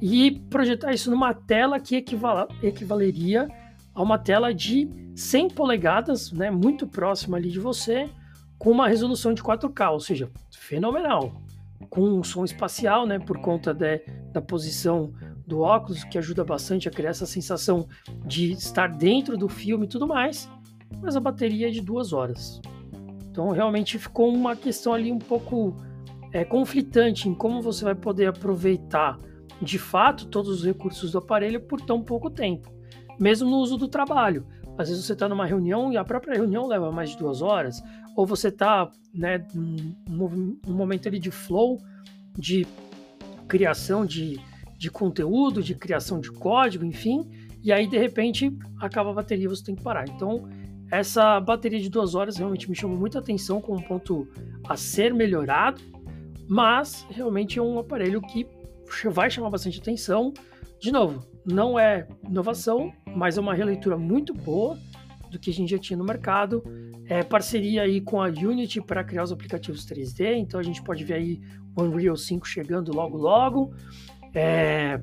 e 0.00 0.32
projetar 0.50 0.92
isso 0.92 1.10
numa 1.10 1.34
tela 1.34 1.78
que 1.78 1.96
equival, 1.96 2.48
equivaleria 2.62 3.48
a 3.94 4.02
uma 4.02 4.18
tela 4.18 4.52
de 4.52 4.88
100 5.14 5.50
polegadas, 5.50 6.32
né, 6.32 6.50
muito 6.50 6.86
próxima 6.86 7.36
ali 7.36 7.50
de 7.50 7.60
você, 7.60 8.10
com 8.58 8.70
uma 8.70 8.88
resolução 8.88 9.32
de 9.34 9.42
4K, 9.42 9.92
ou 9.92 10.00
seja, 10.00 10.30
fenomenal. 10.50 11.43
Com 11.94 12.02
um 12.02 12.24
som 12.24 12.44
espacial, 12.44 13.06
né, 13.06 13.18
por 13.18 13.38
conta 13.38 13.72
de, 13.72 14.02
da 14.32 14.42
posição 14.42 15.12
do 15.46 15.60
óculos, 15.60 16.02
que 16.04 16.18
ajuda 16.18 16.44
bastante 16.44 16.88
a 16.88 16.90
criar 16.90 17.10
essa 17.10 17.26
sensação 17.26 17.86
de 18.26 18.52
estar 18.52 18.88
dentro 18.88 19.36
do 19.36 19.48
filme 19.48 19.84
e 19.84 19.88
tudo 19.88 20.06
mais, 20.06 20.50
mas 21.00 21.16
a 21.16 21.20
bateria 21.20 21.68
é 21.68 21.70
de 21.70 21.80
duas 21.80 22.12
horas. 22.12 22.60
Então 23.30 23.50
realmente 23.50 23.98
ficou 23.98 24.32
uma 24.32 24.56
questão 24.56 24.92
ali 24.92 25.12
um 25.12 25.18
pouco 25.18 25.76
é, 26.32 26.44
conflitante 26.44 27.28
em 27.28 27.34
como 27.34 27.62
você 27.62 27.84
vai 27.84 27.94
poder 27.94 28.26
aproveitar 28.26 29.18
de 29.62 29.78
fato 29.78 30.26
todos 30.26 30.50
os 30.50 30.64
recursos 30.64 31.12
do 31.12 31.18
aparelho 31.18 31.60
por 31.60 31.80
tão 31.80 32.02
pouco 32.02 32.28
tempo 32.28 32.74
mesmo 33.18 33.48
no 33.48 33.58
uso 33.58 33.76
do 33.76 33.88
trabalho. 33.88 34.46
Às 34.76 34.88
vezes 34.88 35.04
você 35.04 35.12
está 35.12 35.28
numa 35.28 35.46
reunião 35.46 35.92
e 35.92 35.96
a 35.96 36.04
própria 36.04 36.34
reunião 36.34 36.66
leva 36.66 36.90
mais 36.90 37.10
de 37.10 37.18
duas 37.18 37.42
horas, 37.42 37.82
ou 38.16 38.26
você 38.26 38.48
está 38.48 38.90
né, 39.12 39.44
num, 39.54 40.58
num 40.66 40.74
momento 40.74 41.08
ali 41.08 41.18
de 41.18 41.30
flow, 41.30 41.80
de 42.36 42.66
criação 43.48 44.04
de, 44.04 44.40
de 44.78 44.90
conteúdo, 44.90 45.62
de 45.62 45.74
criação 45.74 46.20
de 46.20 46.30
código, 46.30 46.84
enfim, 46.84 47.28
e 47.62 47.72
aí 47.72 47.86
de 47.86 47.98
repente 47.98 48.56
acaba 48.80 49.10
a 49.10 49.14
bateria 49.14 49.44
e 49.44 49.48
você 49.48 49.64
tem 49.64 49.74
que 49.74 49.82
parar. 49.82 50.08
Então, 50.08 50.48
essa 50.90 51.40
bateria 51.40 51.80
de 51.80 51.88
duas 51.88 52.14
horas 52.14 52.36
realmente 52.36 52.68
me 52.68 52.76
chamou 52.76 52.96
muita 52.96 53.18
atenção 53.18 53.60
como 53.60 53.78
um 53.78 53.82
ponto 53.82 54.28
a 54.68 54.76
ser 54.76 55.12
melhorado, 55.14 55.80
mas 56.48 57.06
realmente 57.10 57.58
é 57.58 57.62
um 57.62 57.78
aparelho 57.78 58.20
que 58.20 58.46
vai 59.10 59.30
chamar 59.30 59.50
bastante 59.50 59.80
atenção. 59.80 60.32
De 60.78 60.92
novo, 60.92 61.26
não 61.44 61.78
é 61.78 62.06
inovação, 62.28 62.92
mas 63.16 63.38
é 63.38 63.40
uma 63.40 63.54
releitura 63.54 63.96
muito 63.96 64.34
boa 64.34 64.78
do 65.34 65.38
que 65.40 65.50
a 65.50 65.52
gente 65.52 65.70
já 65.70 65.78
tinha 65.78 65.96
no 65.96 66.04
mercado. 66.04 66.62
É 67.06 67.22
parceria 67.22 67.82
aí 67.82 68.00
com 68.00 68.22
a 68.22 68.28
Unity 68.28 68.80
para 68.80 69.04
criar 69.04 69.24
os 69.24 69.32
aplicativos 69.32 69.84
3D, 69.86 70.36
então 70.36 70.58
a 70.58 70.62
gente 70.62 70.82
pode 70.82 71.04
ver 71.04 71.14
aí 71.14 71.40
o 71.76 71.82
Unreal 71.82 72.16
5 72.16 72.46
chegando 72.46 72.92
logo 72.92 73.18
logo. 73.18 73.74
É, 74.34 75.00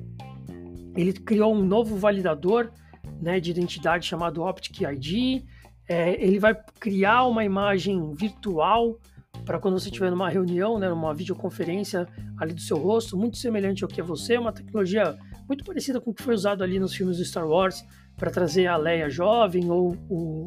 ele 0.96 1.12
criou 1.12 1.54
um 1.54 1.64
novo 1.64 1.96
validador 1.96 2.72
né, 3.20 3.38
de 3.38 3.50
identidade 3.50 4.06
chamado 4.06 4.42
Optic 4.42 4.80
ID. 4.80 5.44
É, 5.88 6.22
ele 6.22 6.38
vai 6.38 6.54
criar 6.80 7.24
uma 7.26 7.44
imagem 7.44 8.12
virtual 8.14 8.98
para 9.44 9.58
quando 9.58 9.78
você 9.78 9.88
estiver 9.88 10.10
numa 10.10 10.28
reunião, 10.28 10.78
né, 10.78 10.88
numa 10.88 11.12
videoconferência 11.12 12.06
ali 12.38 12.54
do 12.54 12.60
seu 12.60 12.78
rosto, 12.78 13.16
muito 13.16 13.36
semelhante 13.36 13.82
ao 13.82 13.88
que 13.88 14.00
é 14.00 14.04
você, 14.04 14.38
uma 14.38 14.52
tecnologia 14.52 15.16
muito 15.48 15.64
parecida 15.64 16.00
com 16.00 16.10
o 16.10 16.14
que 16.14 16.22
foi 16.22 16.34
usado 16.34 16.62
ali 16.62 16.78
nos 16.78 16.94
filmes 16.94 17.18
do 17.18 17.24
Star 17.24 17.46
Wars 17.46 17.84
para 18.22 18.30
trazer 18.30 18.68
a 18.68 18.76
Leia 18.76 19.10
jovem 19.10 19.68
ou 19.68 19.96
o, 20.08 20.46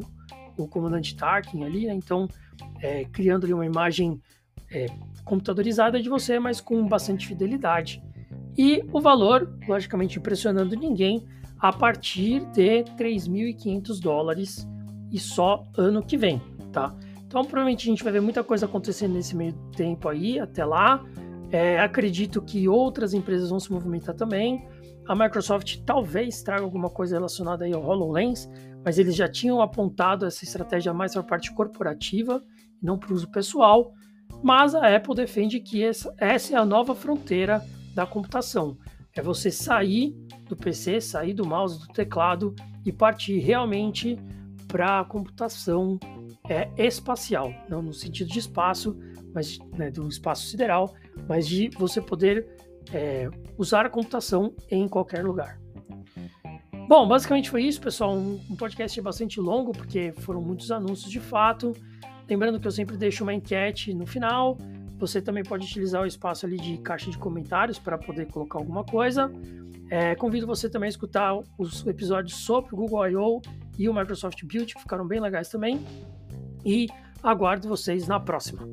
o 0.56 0.66
comandante 0.66 1.14
Tarkin 1.14 1.62
ali, 1.62 1.84
né? 1.84 1.92
Então, 1.92 2.26
é, 2.80 3.04
criando 3.04 3.44
ali 3.44 3.52
uma 3.52 3.66
imagem 3.66 4.18
é, 4.72 4.86
computadorizada 5.26 6.00
de 6.00 6.08
você, 6.08 6.38
mas 6.38 6.58
com 6.58 6.88
bastante 6.88 7.26
fidelidade. 7.26 8.02
E 8.56 8.82
o 8.90 8.98
valor, 8.98 9.58
logicamente, 9.68 10.18
impressionando 10.18 10.74
ninguém, 10.74 11.22
a 11.58 11.70
partir 11.70 12.40
de 12.46 12.82
3.500 12.96 14.00
dólares 14.00 14.66
e 15.12 15.18
só 15.18 15.62
ano 15.76 16.02
que 16.02 16.16
vem, 16.16 16.40
tá? 16.72 16.96
Então, 17.26 17.42
provavelmente 17.44 17.86
a 17.86 17.90
gente 17.90 18.02
vai 18.02 18.10
ver 18.14 18.22
muita 18.22 18.42
coisa 18.42 18.64
acontecendo 18.64 19.12
nesse 19.12 19.36
meio 19.36 19.52
tempo 19.76 20.08
aí, 20.08 20.40
até 20.40 20.64
lá. 20.64 21.04
É, 21.52 21.78
acredito 21.78 22.40
que 22.40 22.66
outras 22.66 23.12
empresas 23.12 23.50
vão 23.50 23.60
se 23.60 23.70
movimentar 23.70 24.14
também. 24.14 24.66
A 25.08 25.14
Microsoft 25.14 25.78
talvez 25.84 26.42
traga 26.42 26.64
alguma 26.64 26.90
coisa 26.90 27.16
relacionada 27.16 27.64
aí 27.64 27.72
ao 27.72 27.84
HoloLens, 27.84 28.48
mas 28.84 28.98
eles 28.98 29.14
já 29.14 29.28
tinham 29.28 29.60
apontado 29.60 30.26
essa 30.26 30.44
estratégia 30.44 30.92
mais 30.92 31.12
para 31.12 31.20
a 31.20 31.24
parte 31.24 31.52
corporativa, 31.52 32.42
não 32.82 32.98
para 32.98 33.12
o 33.12 33.14
uso 33.14 33.30
pessoal. 33.30 33.92
Mas 34.42 34.74
a 34.74 34.94
Apple 34.94 35.14
defende 35.14 35.60
que 35.60 35.84
essa, 35.84 36.12
essa 36.18 36.54
é 36.54 36.56
a 36.58 36.64
nova 36.64 36.94
fronteira 36.94 37.64
da 37.94 38.04
computação. 38.04 38.76
É 39.14 39.22
você 39.22 39.50
sair 39.50 40.12
do 40.48 40.56
PC, 40.56 41.00
sair 41.00 41.34
do 41.34 41.46
mouse, 41.46 41.78
do 41.78 41.86
teclado 41.88 42.54
e 42.84 42.92
partir 42.92 43.38
realmente 43.38 44.18
para 44.66 45.00
a 45.00 45.04
computação 45.04 45.98
é, 46.48 46.68
espacial, 46.76 47.52
não 47.68 47.80
no 47.80 47.92
sentido 47.92 48.28
de 48.28 48.40
espaço, 48.40 48.98
mas 49.32 49.58
né, 49.76 49.90
do 49.90 50.08
espaço 50.08 50.46
sideral, 50.46 50.94
mas 51.28 51.46
de 51.46 51.68
você 51.78 52.00
poder 52.00 52.55
é, 52.92 53.28
usar 53.56 53.86
a 53.86 53.90
computação 53.90 54.54
em 54.70 54.88
qualquer 54.88 55.24
lugar. 55.24 55.58
Bom, 56.88 57.08
basicamente 57.08 57.50
foi 57.50 57.64
isso, 57.64 57.80
pessoal. 57.80 58.14
Um, 58.14 58.40
um 58.48 58.56
podcast 58.56 59.00
bastante 59.00 59.40
longo, 59.40 59.72
porque 59.72 60.12
foram 60.18 60.40
muitos 60.40 60.70
anúncios 60.70 61.10
de 61.10 61.18
fato. 61.18 61.72
Lembrando 62.28 62.60
que 62.60 62.66
eu 62.66 62.70
sempre 62.70 62.96
deixo 62.96 63.24
uma 63.24 63.34
enquete 63.34 63.92
no 63.92 64.06
final. 64.06 64.56
Você 64.98 65.20
também 65.20 65.42
pode 65.42 65.66
utilizar 65.66 66.02
o 66.02 66.06
espaço 66.06 66.46
ali 66.46 66.56
de 66.56 66.78
caixa 66.78 67.10
de 67.10 67.18
comentários 67.18 67.78
para 67.78 67.98
poder 67.98 68.26
colocar 68.26 68.58
alguma 68.58 68.84
coisa. 68.84 69.30
É, 69.90 70.14
convido 70.14 70.46
você 70.46 70.68
também 70.68 70.86
a 70.86 70.90
escutar 70.90 71.38
os 71.58 71.86
episódios 71.86 72.38
sobre 72.38 72.74
o 72.74 72.76
Google 72.76 73.08
I.O. 73.08 73.42
e 73.78 73.88
o 73.88 73.94
Microsoft 73.94 74.42
Build, 74.44 74.74
que 74.74 74.80
ficaram 74.80 75.06
bem 75.06 75.20
legais 75.20 75.48
também. 75.48 75.84
E 76.64 76.88
aguardo 77.22 77.68
vocês 77.68 78.06
na 78.08 78.18
próxima. 78.18 78.66